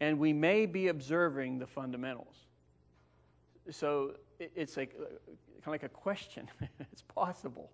and 0.00 0.18
we 0.18 0.32
may 0.32 0.66
be 0.66 0.88
observing 0.88 1.58
the 1.58 1.66
fundamentals. 1.66 2.34
So 3.70 4.14
it's 4.38 4.76
like, 4.76 4.96
kind 4.96 5.66
of 5.66 5.72
like 5.72 5.82
a 5.82 5.88
question. 5.88 6.48
it's 6.80 7.02
possible. 7.02 7.70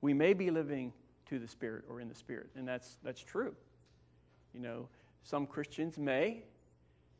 We 0.00 0.14
may 0.14 0.32
be 0.32 0.50
living 0.50 0.92
to 1.26 1.38
the 1.38 1.46
Spirit 1.46 1.84
or 1.88 2.00
in 2.00 2.08
the 2.08 2.14
Spirit, 2.14 2.48
and 2.56 2.66
that's, 2.66 2.96
that's 3.04 3.20
true. 3.20 3.54
You 4.54 4.60
know, 4.60 4.88
some 5.22 5.46
Christians 5.46 5.98
may, 5.98 6.42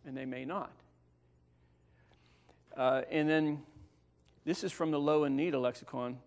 and 0.06 0.16
they 0.16 0.24
may 0.24 0.44
not. 0.44 0.72
Uh, 2.76 3.02
and 3.10 3.28
then 3.28 3.62
this 4.44 4.64
is 4.64 4.72
from 4.72 4.90
the 4.90 4.98
Louw 4.98 5.26
and 5.26 5.38
Nida 5.38 5.60
lexicon. 5.60 6.18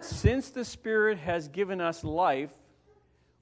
Since 0.00 0.50
the 0.50 0.64
Spirit 0.64 1.18
has 1.18 1.48
given 1.48 1.82
us 1.82 2.02
life, 2.02 2.52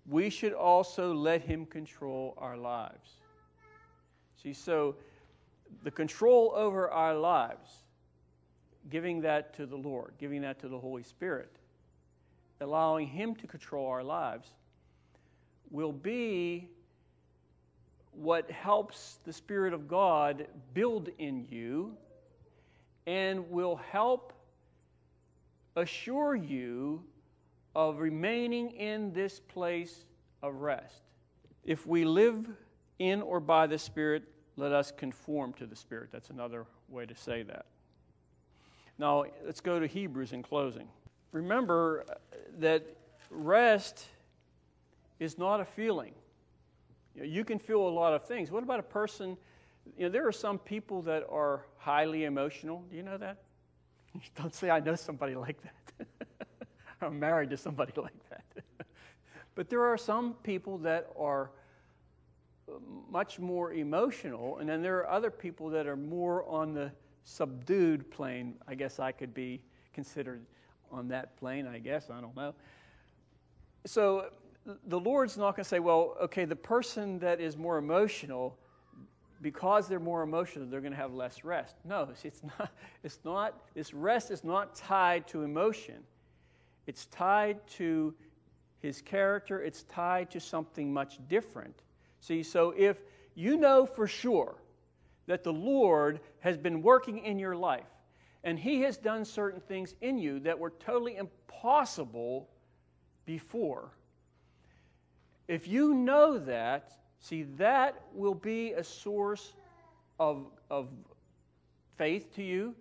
we 0.06 0.30
should 0.30 0.52
also 0.52 1.14
let 1.14 1.42
Him 1.42 1.64
control 1.64 2.34
our 2.36 2.56
lives. 2.56 3.18
See, 4.44 4.52
so 4.52 4.94
the 5.84 5.90
control 5.90 6.52
over 6.54 6.90
our 6.90 7.14
lives, 7.14 7.70
giving 8.90 9.22
that 9.22 9.54
to 9.54 9.64
the 9.64 9.76
Lord, 9.76 10.12
giving 10.20 10.42
that 10.42 10.60
to 10.60 10.68
the 10.68 10.78
Holy 10.78 11.02
Spirit, 11.02 11.50
allowing 12.60 13.06
Him 13.06 13.34
to 13.36 13.46
control 13.46 13.86
our 13.88 14.04
lives, 14.04 14.46
will 15.70 15.92
be 15.92 16.68
what 18.12 18.50
helps 18.50 19.16
the 19.24 19.32
Spirit 19.32 19.72
of 19.72 19.88
God 19.88 20.46
build 20.74 21.08
in 21.18 21.46
you 21.50 21.96
and 23.06 23.50
will 23.50 23.76
help 23.76 24.34
assure 25.74 26.36
you 26.36 27.02
of 27.74 27.98
remaining 27.98 28.72
in 28.72 29.10
this 29.14 29.40
place 29.40 30.04
of 30.42 30.56
rest. 30.56 31.00
If 31.64 31.86
we 31.86 32.04
live 32.04 32.46
in 32.98 33.22
or 33.22 33.40
by 33.40 33.66
the 33.66 33.78
Spirit, 33.78 34.24
let 34.56 34.72
us 34.72 34.92
conform 34.92 35.52
to 35.54 35.66
the 35.66 35.76
Spirit. 35.76 36.10
That's 36.12 36.30
another 36.30 36.66
way 36.88 37.06
to 37.06 37.14
say 37.14 37.42
that. 37.42 37.66
Now, 38.98 39.24
let's 39.44 39.60
go 39.60 39.80
to 39.80 39.86
Hebrews 39.86 40.32
in 40.32 40.42
closing. 40.42 40.88
Remember 41.32 42.04
that 42.58 42.84
rest 43.30 44.06
is 45.18 45.36
not 45.36 45.60
a 45.60 45.64
feeling. 45.64 46.12
You, 47.14 47.22
know, 47.22 47.28
you 47.28 47.44
can 47.44 47.58
feel 47.58 47.86
a 47.86 47.90
lot 47.90 48.14
of 48.14 48.24
things. 48.24 48.50
What 48.50 48.62
about 48.62 48.78
a 48.78 48.84
person? 48.84 49.36
You 49.98 50.04
know, 50.04 50.08
there 50.10 50.26
are 50.26 50.32
some 50.32 50.58
people 50.58 51.02
that 51.02 51.24
are 51.28 51.66
highly 51.78 52.24
emotional. 52.24 52.84
Do 52.90 52.96
you 52.96 53.02
know 53.02 53.18
that? 53.18 53.38
Don't 54.36 54.54
say 54.54 54.70
I 54.70 54.80
know 54.80 54.94
somebody 54.94 55.34
like 55.34 55.56
that. 55.62 56.06
I'm 57.00 57.18
married 57.18 57.50
to 57.50 57.56
somebody 57.56 57.92
like 58.00 58.30
that. 58.30 58.44
but 59.54 59.68
there 59.68 59.84
are 59.84 59.98
some 59.98 60.34
people 60.42 60.78
that 60.78 61.10
are 61.18 61.50
much 63.10 63.38
more 63.38 63.72
emotional, 63.72 64.58
and 64.58 64.68
then 64.68 64.82
there 64.82 64.98
are 64.98 65.10
other 65.10 65.30
people 65.30 65.70
that 65.70 65.86
are 65.86 65.96
more 65.96 66.44
on 66.48 66.74
the 66.74 66.90
subdued 67.24 68.10
plane. 68.10 68.54
I 68.66 68.74
guess 68.74 68.98
I 68.98 69.12
could 69.12 69.34
be 69.34 69.60
considered 69.92 70.44
on 70.90 71.08
that 71.08 71.36
plane, 71.36 71.66
I 71.66 71.78
guess. 71.78 72.10
I 72.10 72.20
don't 72.20 72.36
know. 72.36 72.54
So 73.86 74.30
the 74.86 74.98
Lord's 74.98 75.36
not 75.36 75.56
going 75.56 75.64
to 75.64 75.68
say, 75.68 75.78
well, 75.78 76.16
okay, 76.22 76.44
the 76.44 76.56
person 76.56 77.18
that 77.18 77.40
is 77.40 77.56
more 77.56 77.76
emotional, 77.76 78.56
because 79.42 79.88
they're 79.88 80.00
more 80.00 80.22
emotional, 80.22 80.66
they're 80.66 80.80
going 80.80 80.92
to 80.92 80.98
have 80.98 81.12
less 81.12 81.44
rest. 81.44 81.76
No, 81.84 82.08
it's 82.24 82.42
not, 82.42 82.72
it's 83.02 83.18
not, 83.24 83.54
this 83.74 83.92
rest 83.92 84.30
is 84.30 84.44
not 84.44 84.74
tied 84.74 85.26
to 85.28 85.42
emotion. 85.42 86.02
It's 86.86 87.06
tied 87.06 87.66
to 87.68 88.14
his 88.80 89.00
character, 89.00 89.62
it's 89.62 89.84
tied 89.84 90.30
to 90.30 90.40
something 90.40 90.92
much 90.92 91.18
different. 91.28 91.83
See, 92.24 92.42
so 92.42 92.72
if 92.74 92.96
you 93.34 93.58
know 93.58 93.84
for 93.84 94.06
sure 94.06 94.54
that 95.26 95.44
the 95.44 95.52
Lord 95.52 96.20
has 96.40 96.56
been 96.56 96.80
working 96.80 97.18
in 97.18 97.38
your 97.38 97.54
life 97.54 97.84
and 98.44 98.58
He 98.58 98.80
has 98.80 98.96
done 98.96 99.26
certain 99.26 99.60
things 99.60 99.94
in 100.00 100.16
you 100.16 100.40
that 100.40 100.58
were 100.58 100.70
totally 100.70 101.16
impossible 101.16 102.48
before, 103.26 103.90
if 105.48 105.68
you 105.68 105.92
know 105.92 106.38
that, 106.38 106.96
see, 107.20 107.42
that 107.58 108.02
will 108.14 108.34
be 108.34 108.72
a 108.72 108.82
source 108.82 109.52
of, 110.18 110.46
of 110.70 110.88
faith 111.98 112.34
to 112.36 112.42
you, 112.42 112.74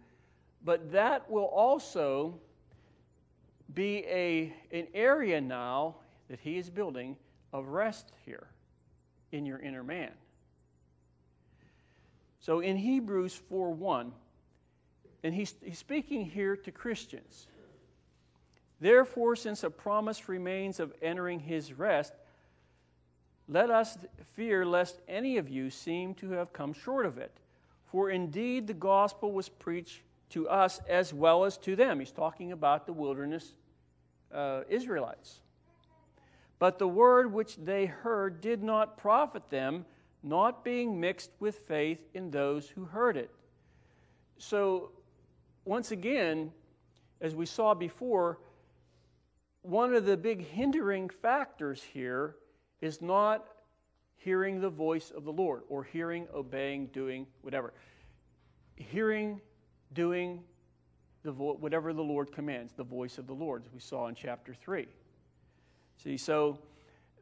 but 0.64 0.90
that 0.94 1.30
will 1.30 1.48
also 1.48 2.40
be 3.74 4.06
a, 4.08 4.54
an 4.72 4.88
area 4.94 5.42
now 5.42 5.96
that 6.30 6.40
He 6.40 6.58
is 6.58 6.70
building 6.70 7.18
of 7.52 7.68
rest 7.68 8.14
here 8.26 8.48
in 9.34 9.46
your 9.46 9.60
inner 9.60 9.84
man. 9.84 10.12
So 12.40 12.60
in 12.60 12.78
Hebrews 12.78 13.34
4 13.50 13.72
1, 13.72 14.12
and 15.24 15.34
he's, 15.34 15.56
he's 15.64 15.80
speaking 15.80 16.26
here 16.26 16.56
to 16.58 16.72
Christians. 16.72 17.48
Therefore, 18.80 19.36
since 19.36 19.64
a 19.64 19.70
promise 19.70 20.28
remains 20.28 20.80
of 20.80 20.94
entering 21.02 21.40
his 21.40 21.74
rest, 21.74 22.14
let 23.48 23.70
us 23.70 23.98
fear 24.36 24.66
lest 24.66 25.00
any 25.08 25.38
of 25.38 25.50
you 25.50 25.70
seem 25.70 26.14
to 26.16 26.32
have 26.32 26.54
come 26.54 26.74
short 26.74 27.06
of 27.06 27.18
it. 27.18 27.32
For 27.86 28.10
indeed 28.10 28.68
the 28.68 28.74
gospel 28.74 29.32
was 29.32 29.48
preached 29.48 30.02
to 30.32 30.50
us 30.50 30.82
as 30.88 31.14
well 31.14 31.46
as 31.46 31.58
to 31.60 31.76
them. 31.76 32.00
He's 32.00 32.12
talking 32.12 32.52
about 32.52 32.86
the 32.86 32.94
wilderness 32.94 33.54
uh, 34.34 34.62
Israelites. 34.68 35.43
But 36.64 36.80
the 36.80 36.88
word 36.88 37.34
which 37.34 37.58
they 37.58 37.88
heard 37.88 38.40
did 38.40 38.64
not 38.64 38.96
profit 38.98 39.50
them, 39.50 39.86
not 40.24 40.64
being 40.64 40.98
mixed 40.98 41.32
with 41.42 41.58
faith 41.58 42.00
in 42.14 42.32
those 42.32 42.70
who 42.70 42.86
heard 42.86 43.18
it. 43.18 43.30
So, 44.38 44.92
once 45.66 45.92
again, 45.92 46.54
as 47.20 47.36
we 47.36 47.46
saw 47.46 47.74
before, 47.74 48.40
one 49.64 49.94
of 49.94 50.06
the 50.06 50.16
big 50.16 50.48
hindering 50.48 51.10
factors 51.10 51.84
here 51.84 52.38
is 52.80 53.02
not 53.02 53.46
hearing 54.16 54.62
the 54.62 54.70
voice 54.70 55.12
of 55.12 55.26
the 55.26 55.34
Lord 55.34 55.64
or 55.68 55.84
hearing, 55.84 56.30
obeying, 56.34 56.88
doing, 56.94 57.28
whatever. 57.42 57.74
Hearing, 58.78 59.42
doing 59.92 60.42
the 61.24 61.34
vo- 61.34 61.56
whatever 61.56 61.92
the 61.92 62.02
Lord 62.02 62.32
commands, 62.32 62.72
the 62.72 62.86
voice 62.86 63.18
of 63.18 63.28
the 63.28 63.36
Lord, 63.36 63.66
as 63.66 63.74
we 63.74 63.82
saw 63.82 64.08
in 64.08 64.16
chapter 64.16 64.54
3. 64.54 64.88
See, 65.98 66.18
so 66.18 66.60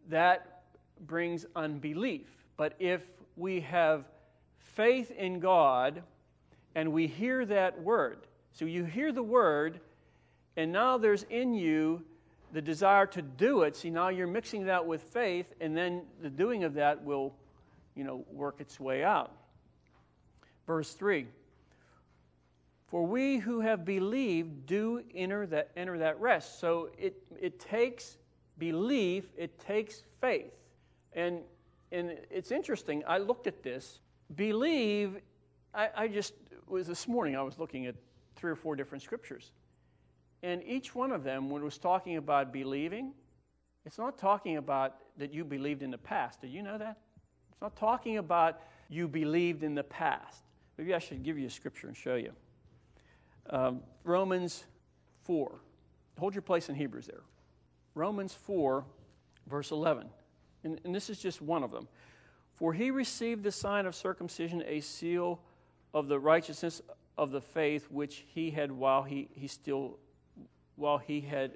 that 0.09 0.63
brings 1.05 1.45
unbelief. 1.55 2.27
But 2.57 2.75
if 2.79 3.01
we 3.35 3.61
have 3.61 4.05
faith 4.57 5.11
in 5.11 5.39
God 5.39 6.03
and 6.75 6.91
we 6.93 7.07
hear 7.07 7.45
that 7.45 7.81
word, 7.81 8.27
so 8.53 8.65
you 8.65 8.83
hear 8.83 9.11
the 9.11 9.23
word, 9.23 9.79
and 10.57 10.71
now 10.71 10.97
there's 10.97 11.23
in 11.23 11.53
you 11.53 12.03
the 12.53 12.61
desire 12.61 13.05
to 13.07 13.21
do 13.21 13.61
it. 13.61 13.75
See, 13.75 13.89
now 13.89 14.09
you're 14.09 14.27
mixing 14.27 14.65
that 14.65 14.85
with 14.85 15.01
faith, 15.01 15.53
and 15.61 15.75
then 15.75 16.03
the 16.21 16.29
doing 16.29 16.63
of 16.63 16.73
that 16.73 17.03
will, 17.03 17.33
you 17.95 18.03
know, 18.03 18.25
work 18.31 18.59
its 18.59 18.79
way 18.79 19.03
out. 19.03 19.31
Verse 20.67 20.93
3 20.93 21.27
For 22.87 23.05
we 23.05 23.37
who 23.37 23.61
have 23.61 23.85
believed 23.85 24.65
do 24.65 25.01
enter 25.15 25.45
that, 25.47 25.71
enter 25.75 25.97
that 25.99 26.19
rest. 26.19 26.59
So 26.59 26.89
it, 26.97 27.15
it 27.39 27.59
takes 27.59 28.17
belief, 28.61 29.25
it 29.35 29.59
takes 29.59 30.03
faith. 30.21 30.53
And, 31.13 31.39
and 31.91 32.15
it's 32.29 32.51
interesting, 32.51 33.03
I 33.07 33.17
looked 33.17 33.47
at 33.47 33.63
this. 33.63 33.99
Believe, 34.35 35.17
I, 35.73 35.89
I 35.95 36.07
just 36.07 36.35
was 36.67 36.85
this 36.85 37.07
morning, 37.07 37.35
I 37.35 37.41
was 37.41 37.57
looking 37.57 37.87
at 37.87 37.95
three 38.35 38.51
or 38.51 38.55
four 38.55 38.75
different 38.75 39.01
scriptures. 39.01 39.51
And 40.43 40.61
each 40.63 40.93
one 40.93 41.11
of 41.11 41.23
them, 41.23 41.49
when 41.49 41.63
it 41.63 41.65
was 41.65 41.79
talking 41.79 42.17
about 42.17 42.53
believing, 42.53 43.13
it's 43.83 43.97
not 43.97 44.19
talking 44.19 44.57
about 44.57 44.97
that 45.17 45.33
you 45.33 45.43
believed 45.43 45.81
in 45.81 45.89
the 45.89 45.97
past. 45.97 46.39
Do 46.39 46.47
you 46.47 46.61
know 46.61 46.77
that? 46.77 46.97
It's 47.51 47.61
not 47.61 47.75
talking 47.75 48.19
about 48.19 48.61
you 48.89 49.07
believed 49.07 49.63
in 49.63 49.73
the 49.73 49.83
past. 49.83 50.43
Maybe 50.77 50.93
I 50.93 50.99
should 50.99 51.23
give 51.23 51.39
you 51.39 51.47
a 51.47 51.49
scripture 51.49 51.87
and 51.87 51.97
show 51.97 52.15
you. 52.15 52.31
Um, 53.49 53.81
Romans 54.03 54.65
4. 55.23 55.51
Hold 56.19 56.35
your 56.35 56.43
place 56.43 56.69
in 56.69 56.75
Hebrews 56.75 57.07
there. 57.07 57.23
Romans 57.95 58.33
4, 58.33 58.85
verse 59.47 59.71
11. 59.71 60.07
And, 60.63 60.79
and, 60.85 60.93
this 60.93 61.09
is 61.09 61.19
just 61.19 61.41
one 61.41 61.63
of 61.63 61.71
them. 61.71 61.87
For 62.53 62.73
he 62.73 62.91
received 62.91 63.43
the 63.43 63.51
sign 63.51 63.85
of 63.85 63.95
circumcision, 63.95 64.63
a 64.65 64.81
seal 64.81 65.39
of 65.93 66.07
the 66.07 66.19
righteousness 66.19 66.81
of 67.17 67.31
the 67.31 67.41
faith 67.41 67.87
which 67.89 68.23
he 68.33 68.51
had 68.51 68.71
while 68.71 69.03
he, 69.03 69.29
he 69.33 69.47
still 69.47 69.97
while 70.75 70.97
he 70.97 71.21
had 71.21 71.51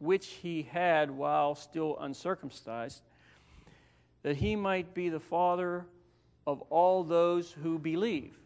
which 0.00 0.26
he 0.26 0.62
had 0.62 1.10
while 1.10 1.54
still 1.54 1.96
uncircumcised, 1.98 3.02
that 4.22 4.36
he 4.36 4.54
might 4.54 4.94
be 4.94 5.08
the 5.08 5.20
father 5.20 5.84
of 6.46 6.60
all 6.70 7.02
those 7.02 7.50
who 7.50 7.78
believe. 7.78 8.38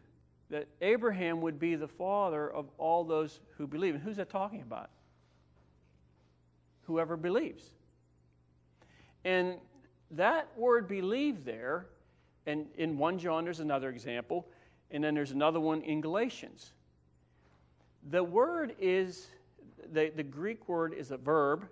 That 0.51 0.67
Abraham 0.81 1.41
would 1.43 1.59
be 1.59 1.75
the 1.75 1.89
father 1.89 2.51
of 2.51 2.71
all 2.79 3.05
those 3.05 3.41
who 3.57 3.67
believe. 3.67 3.95
And 3.95 4.03
who's 4.03 4.17
that 4.17 4.31
talking 4.31 4.63
about? 4.63 4.91
Whoever 6.93 7.17
believes. 7.17 7.71
And 9.25 9.55
that 10.11 10.47
word 10.59 10.87
believe 10.89 11.45
there, 11.45 11.87
and 12.45 12.67
in 12.77 12.99
1 12.99 13.19
John 13.19 13.45
there's 13.45 13.61
another 13.61 13.89
example, 13.89 14.47
and 14.91 15.03
then 15.03 15.15
there's 15.15 15.31
another 15.31 15.59
one 15.59 15.81
in 15.83 16.03
Galatians. 16.03 16.75
The 18.11 18.23
word 18.23 18.75
is, 18.79 19.29
the, 19.93 20.13
the 20.15 20.23
Greek 20.23 20.69
word 20.69 20.93
is 20.93 21.13
a 21.13 21.17
verb, 21.17 21.67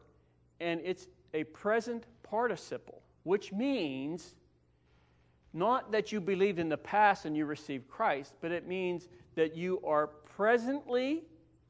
and 0.58 0.80
it's 0.82 1.08
a 1.34 1.44
present 1.44 2.04
participle, 2.22 3.02
which 3.24 3.52
means 3.52 4.36
not 5.52 5.92
that 5.92 6.12
you 6.12 6.20
believed 6.20 6.58
in 6.58 6.70
the 6.70 6.78
past 6.78 7.26
and 7.26 7.36
you 7.36 7.44
received 7.44 7.88
Christ, 7.88 8.32
but 8.40 8.52
it 8.52 8.66
means 8.66 9.08
that 9.34 9.54
you 9.54 9.82
are 9.84 10.06
presently, 10.06 11.24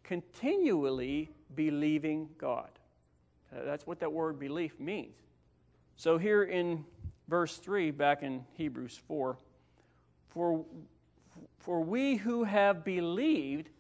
continually 0.05 1.31
believing 1.57 2.29
God. 2.39 2.71
Uh, 3.53 3.65
that's 3.65 3.87
what 3.87 4.01
that 4.01 4.13
word 4.13 4.39
belief 4.39 4.79
means. 4.79 5.17
So, 5.97 6.19
here 6.19 6.45
in 6.45 6.85
verse 7.29 7.57
3, 7.57 7.91
back 7.91 8.23
in 8.23 8.45
Hebrews 8.55 9.01
4, 9.07 9.37
for, 10.29 10.65
for 11.59 11.81
we 11.81 12.17
who 12.17 12.45
have 12.45 12.85
believed 12.85 13.71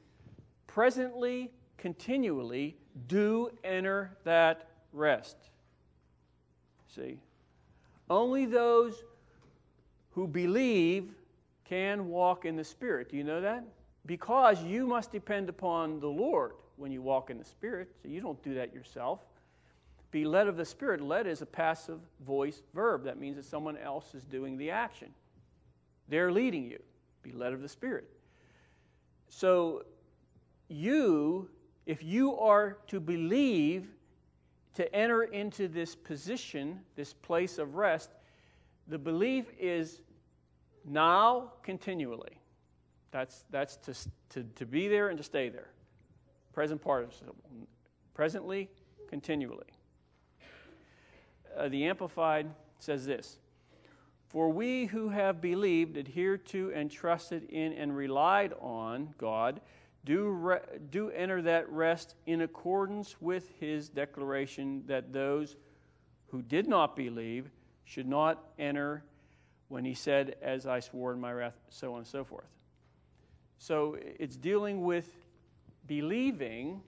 presently, 0.67 1.51
continually, 1.79 2.77
do 3.09 3.51
enter 3.65 4.17
that 4.25 4.69
rest. 4.93 5.37
See? 6.95 7.19
Only 8.09 8.47
those 8.47 9.05
who 10.11 10.27
believe 10.27 11.13
can 11.65 12.09
walk 12.09 12.45
in 12.45 12.57
the 12.57 12.65
Spirit. 12.65 13.09
Do 13.11 13.17
you 13.17 13.25
know 13.25 13.41
that? 13.41 13.65
Because 14.07 14.63
you 14.63 14.87
must 14.87 15.13
depend 15.13 15.49
upon 15.49 16.01
the 16.01 16.09
Lord 16.09 16.53
when 16.77 16.91
you 16.91 17.01
walk 17.01 17.31
in 17.31 17.39
the 17.39 17.45
Spirit, 17.45 17.89
so 18.03 18.09
you 18.09 18.21
don't 18.21 18.43
do 18.43 18.55
that 18.55 18.75
yourself. 18.75 19.21
Be 20.11 20.25
led 20.25 20.49
of 20.49 20.57
the 20.57 20.65
Spirit. 20.65 21.01
Led 21.01 21.27
is 21.27 21.43
a 21.43 21.47
passive 21.47 22.01
voice 22.27 22.63
verb. 22.75 23.05
That 23.05 23.19
means 23.19 23.37
that 23.37 23.45
someone 23.45 23.77
else 23.77 24.15
is 24.15 24.25
doing 24.25 24.57
the 24.57 24.71
action. 24.71 25.09
They're 26.09 26.33
leading 26.33 26.65
you. 26.65 26.81
Be 27.23 27.33
led 27.33 27.53
of 27.53 27.63
the 27.63 27.69
Spirit. 27.69 28.09
So, 29.29 29.85
you, 30.69 31.49
if 31.87 32.03
you 32.03 32.37
are 32.39 32.79
to 32.89 32.99
believe, 32.99 33.89
to 34.75 34.95
enter 34.95 35.25
into 35.25 35.69
this 35.69 35.95
position, 35.95 36.81
this 36.97 37.13
place 37.13 37.59
of 37.59 37.77
rest, 37.77 38.11
the 38.89 38.99
belief 38.99 39.47
is 39.59 40.01
now 40.85 41.53
continually. 41.63 42.41
That's, 43.13 43.45
that's 43.51 43.77
to, 43.77 43.95
to, 44.31 44.45
to 44.57 44.67
be 44.67 44.89
there 44.89 45.09
and 45.09 45.19
to 45.19 45.25
stay 45.25 45.49
there. 45.49 45.71
Present 46.53 46.81
participle. 46.81 47.35
Presently, 48.15 48.69
continually. 49.09 49.67
Uh, 51.57 51.69
the 51.69 51.87
Amplified 51.87 52.51
says 52.79 53.07
this 53.07 53.39
For 54.29 54.51
we 54.51 54.87
who 54.87 55.09
have 55.09 55.41
believed, 55.41 55.97
adhered 55.97 56.47
to, 56.47 56.73
and 56.75 56.91
trusted 56.91 57.45
in, 57.45 57.73
and 57.73 57.97
relied 57.97 58.53
on 58.61 59.15
God 59.19 59.61
do, 60.05 60.29
re- 60.29 60.61
do 60.91 61.11
enter 61.11 61.43
that 61.43 61.69
rest 61.71 62.15
in 62.27 62.41
accordance 62.41 63.21
with 63.21 63.51
his 63.61 63.89
declaration 63.89 64.83
that 64.87 65.13
those 65.13 65.57
who 66.29 66.43
did 66.43 66.67
not 66.67 66.97
believe 66.97 67.51
should 67.85 68.09
not 68.09 68.43
enter 68.59 69.05
when 69.69 69.85
he 69.85 69.95
said, 69.95 70.37
As 70.41 70.67
I 70.67 70.81
swore 70.81 71.13
in 71.13 71.21
my 71.21 71.33
wrath, 71.33 71.59
so 71.69 71.93
on 71.93 71.99
and 71.99 72.07
so 72.07 72.25
forth. 72.25 72.49
So 73.59 73.99
it's 74.01 74.37
dealing 74.37 74.85
with 74.85 75.09
believing, 75.87 76.81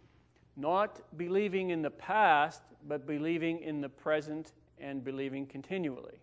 not 0.56 1.00
believing 1.16 1.70
in 1.70 1.82
the 1.82 1.90
past, 1.90 2.62
but 2.86 3.06
believing 3.06 3.60
in 3.60 3.80
the 3.80 3.88
present 3.88 4.52
and 4.78 5.04
believing 5.04 5.46
continually. 5.46 6.20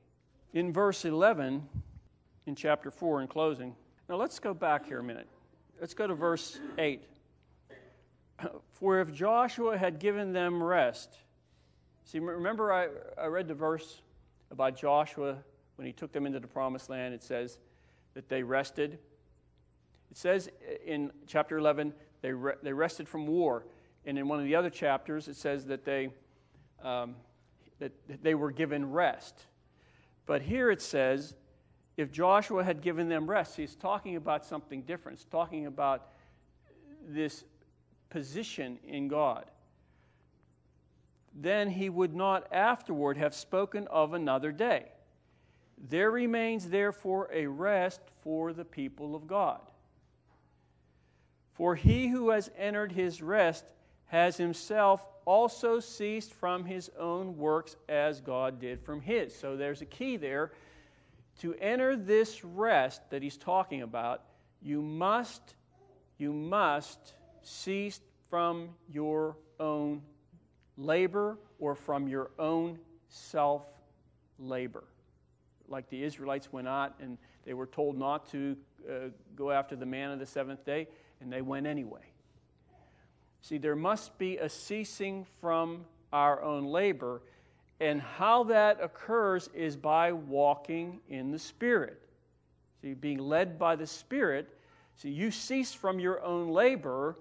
In 0.53 0.73
verse 0.73 1.05
11, 1.05 1.67
in 2.45 2.55
chapter 2.55 2.91
4, 2.91 3.21
in 3.21 3.27
closing, 3.27 3.75
now 4.07 4.15
let's 4.15 4.39
go 4.39 4.53
back 4.53 4.87
here 4.87 4.99
a 4.99 5.03
minute. 5.03 5.27
Let's 5.79 5.93
go 5.93 6.07
to 6.07 6.15
verse 6.15 6.59
8. 6.77 7.03
For 8.71 8.99
if 8.99 9.13
Joshua 9.13 9.77
had 9.77 9.99
given 9.99 10.33
them 10.33 10.61
rest, 10.61 11.15
see, 12.05 12.19
remember 12.19 12.73
I, 12.73 12.87
I 13.21 13.27
read 13.27 13.47
the 13.47 13.53
verse 13.53 14.01
about 14.51 14.75
Joshua 14.75 15.37
when 15.75 15.85
he 15.85 15.93
took 15.93 16.11
them 16.11 16.25
into 16.25 16.39
the 16.39 16.47
promised 16.47 16.89
land. 16.89 17.13
It 17.13 17.23
says 17.23 17.59
that 18.13 18.29
they 18.29 18.43
rested. 18.43 18.99
It 20.11 20.17
says 20.17 20.49
in 20.85 21.11
chapter 21.27 21.57
11, 21.57 21.93
they, 22.21 22.33
re- 22.33 22.55
they 22.63 22.73
rested 22.73 23.07
from 23.07 23.27
war. 23.27 23.63
And 24.05 24.17
in 24.17 24.27
one 24.27 24.39
of 24.39 24.45
the 24.45 24.55
other 24.55 24.69
chapters, 24.69 25.27
it 25.27 25.35
says 25.35 25.65
that 25.65 25.85
they, 25.85 26.09
um, 26.83 27.15
that 27.79 27.91
they 28.23 28.35
were 28.35 28.51
given 28.51 28.91
rest. 28.91 29.45
But 30.25 30.41
here 30.41 30.71
it 30.71 30.81
says 30.81 31.35
if 31.97 32.11
Joshua 32.11 32.63
had 32.63 32.81
given 32.81 33.09
them 33.09 33.29
rest, 33.29 33.57
he's 33.57 33.75
talking 33.75 34.15
about 34.15 34.45
something 34.45 34.83
different. 34.83 35.17
He's 35.17 35.25
talking 35.25 35.65
about 35.65 36.07
this 37.05 37.43
position 38.09 38.79
in 38.87 39.09
God. 39.09 39.45
Then 41.33 41.69
he 41.69 41.89
would 41.89 42.15
not 42.15 42.47
afterward 42.53 43.17
have 43.17 43.35
spoken 43.35 43.85
of 43.87 44.13
another 44.13 44.51
day. 44.51 44.85
There 45.89 46.09
remains 46.11 46.69
therefore 46.69 47.29
a 47.33 47.47
rest 47.47 48.01
for 48.21 48.53
the 48.53 48.65
people 48.65 49.15
of 49.15 49.27
God. 49.27 49.61
For 51.53 51.75
he 51.75 52.07
who 52.07 52.29
has 52.29 52.49
entered 52.57 52.93
his 52.93 53.21
rest 53.21 53.65
has 54.09 54.37
himself 54.37 55.05
also 55.25 55.79
ceased 55.79 56.33
from 56.33 56.65
his 56.65 56.89
own 56.99 57.37
works 57.37 57.75
as 57.87 58.19
God 58.19 58.59
did 58.59 58.81
from 58.81 59.01
his. 59.01 59.35
So 59.35 59.55
there's 59.55 59.81
a 59.81 59.85
key 59.85 60.17
there 60.17 60.51
to 61.41 61.53
enter 61.55 61.95
this 61.95 62.43
rest 62.43 63.01
that 63.11 63.21
he's 63.21 63.37
talking 63.37 63.83
about, 63.83 64.23
you 64.61 64.81
must, 64.81 65.55
you 66.17 66.33
must 66.33 67.13
cease 67.43 68.01
from 68.29 68.69
your 68.91 69.37
own 69.59 70.01
labor 70.75 71.37
or 71.59 71.75
from 71.75 72.07
your 72.07 72.31
own 72.39 72.79
self 73.07 73.63
labor. 74.39 74.83
Like 75.67 75.87
the 75.89 76.03
Israelites 76.03 76.51
went 76.51 76.67
out 76.67 76.95
and 76.99 77.17
they 77.45 77.53
were 77.53 77.67
told 77.67 77.97
not 77.97 78.29
to 78.31 78.57
uh, 78.89 78.93
go 79.35 79.51
after 79.51 79.75
the 79.75 79.85
man 79.85 80.11
of 80.11 80.19
the 80.19 80.25
seventh 80.25 80.65
day, 80.65 80.87
and 81.21 81.31
they 81.31 81.41
went 81.41 81.67
anyway. 81.67 82.11
See, 83.41 83.57
there 83.57 83.75
must 83.75 84.17
be 84.17 84.37
a 84.37 84.49
ceasing 84.49 85.25
from 85.39 85.85
our 86.11 86.41
own 86.41 86.65
labor 86.65 87.21
and 87.79 88.01
how 88.01 88.43
that 88.45 88.79
occurs 88.81 89.49
is 89.53 89.77
by 89.77 90.11
walking 90.11 90.99
in 91.09 91.31
the 91.31 91.39
Spirit. 91.39 92.01
See, 92.81 92.93
being 92.93 93.19
led 93.19 93.57
by 93.57 93.75
the 93.75 93.87
Spirit. 93.87 94.49
See, 94.95 95.09
you 95.09 95.31
cease 95.31 95.73
from 95.73 95.99
your 95.99 96.21
own 96.23 96.49
labor, 96.49 97.15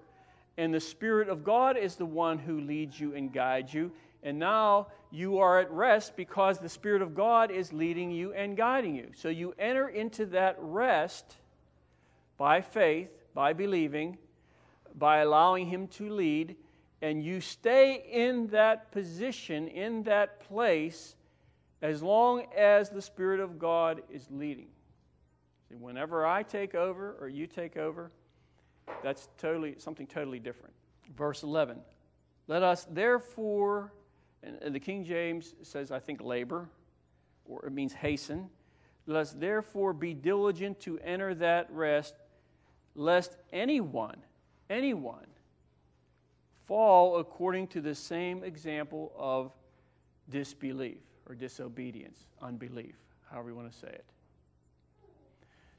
and 0.57 0.73
the 0.73 0.79
Spirit 0.79 1.29
of 1.29 1.43
God 1.43 1.77
is 1.77 1.95
the 1.95 2.05
one 2.05 2.37
who 2.37 2.59
leads 2.59 2.99
you 2.99 3.15
and 3.15 3.31
guides 3.31 3.73
you. 3.73 3.91
And 4.21 4.37
now 4.37 4.87
you 5.11 5.39
are 5.39 5.59
at 5.59 5.71
rest 5.71 6.17
because 6.17 6.59
the 6.59 6.67
Spirit 6.67 7.01
of 7.01 7.15
God 7.15 7.51
is 7.51 7.71
leading 7.71 8.11
you 8.11 8.33
and 8.33 8.57
guiding 8.57 8.95
you. 8.95 9.11
So 9.15 9.29
you 9.29 9.55
enter 9.57 9.87
into 9.87 10.25
that 10.27 10.57
rest 10.59 11.37
by 12.37 12.59
faith, 12.59 13.09
by 13.33 13.53
believing, 13.53 14.17
by 14.99 15.19
allowing 15.19 15.67
Him 15.67 15.87
to 15.87 16.09
lead 16.09 16.55
and 17.01 17.23
you 17.23 17.39
stay 17.39 18.03
in 18.11 18.47
that 18.47 18.91
position, 18.91 19.67
in 19.67 20.03
that 20.03 20.41
place, 20.41 21.15
as 21.81 22.03
long 22.03 22.45
as 22.55 22.89
the 22.89 23.01
Spirit 23.01 23.39
of 23.39 23.57
God 23.57 24.01
is 24.11 24.27
leading. 24.29 24.67
See, 25.69 25.75
whenever 25.75 26.25
I 26.25 26.43
take 26.43 26.75
over 26.75 27.15
or 27.21 27.29
you 27.29 27.47
take 27.47 27.77
over, 27.77 28.11
that's 29.01 29.29
totally 29.37 29.75
something 29.77 30.07
totally 30.07 30.39
different. 30.39 30.73
Verse 31.15 31.43
11. 31.43 31.79
Let 32.47 32.63
us 32.63 32.85
therefore, 32.89 33.93
and 34.43 34.75
the 34.75 34.79
King 34.79 35.05
James 35.05 35.53
says, 35.61 35.91
I 35.91 35.99
think, 35.99 36.21
labor, 36.21 36.67
or 37.45 37.65
it 37.65 37.71
means 37.71 37.93
hasten. 37.93 38.49
Let 39.05 39.21
us 39.21 39.31
therefore 39.31 39.93
be 39.93 40.13
diligent 40.13 40.79
to 40.81 40.99
enter 40.99 41.33
that 41.35 41.71
rest, 41.71 42.15
lest 42.95 43.37
anyone, 43.53 44.17
anyone, 44.69 45.27
fall 46.65 47.17
according 47.17 47.67
to 47.67 47.81
the 47.81 47.95
same 47.95 48.43
example 48.43 49.11
of 49.17 49.51
disbelief 50.29 51.01
or 51.27 51.35
disobedience, 51.35 52.27
unbelief, 52.41 52.95
however 53.29 53.49
you 53.49 53.55
want 53.55 53.71
to 53.71 53.77
say 53.77 53.87
it. 53.87 54.05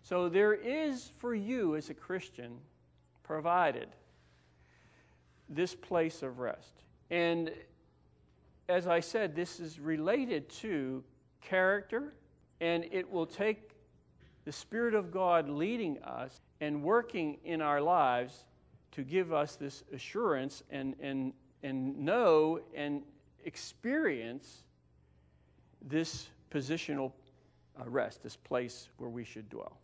So 0.03 0.29
there 0.29 0.55
is 0.55 1.13
for 1.19 1.35
you 1.35 1.77
as 1.77 1.91
a 1.91 1.95
Christian 1.95 2.59
provided 3.23 3.89
this 5.49 5.75
place 5.75 6.23
of 6.23 6.39
rest. 6.39 6.83
And 7.11 7.53
as 8.69 8.87
I 8.87 9.01
said, 9.01 9.35
this 9.35 9.61
is 9.61 9.79
related 9.79 10.49
to 10.61 11.05
character, 11.41 12.15
and 12.61 12.87
it 12.91 13.11
will 13.11 13.27
take 13.27 13.71
the 14.45 14.53
Spirit 14.53 14.95
of 14.95 15.11
God 15.11 15.49
leading 15.49 15.99
us 16.03 16.41
and 16.61 16.83
working 16.83 17.39
in 17.45 17.61
our 17.61 17.81
lives 17.81 18.45
to 18.93 19.03
give 19.03 19.33
us 19.33 19.57
this 19.57 19.85
assurance 19.93 20.63
and, 20.71 20.95
and, 21.01 21.33
and 21.63 21.99
know 21.99 22.61
and 22.75 23.03
experience 23.45 24.65
this 25.83 26.29
positional 26.51 27.13
uh, 27.81 27.89
rest, 27.89 28.23
this 28.23 28.37
place 28.37 28.89
where 28.99 29.11
we 29.11 29.25
should 29.25 29.49
dwell. 29.49 29.79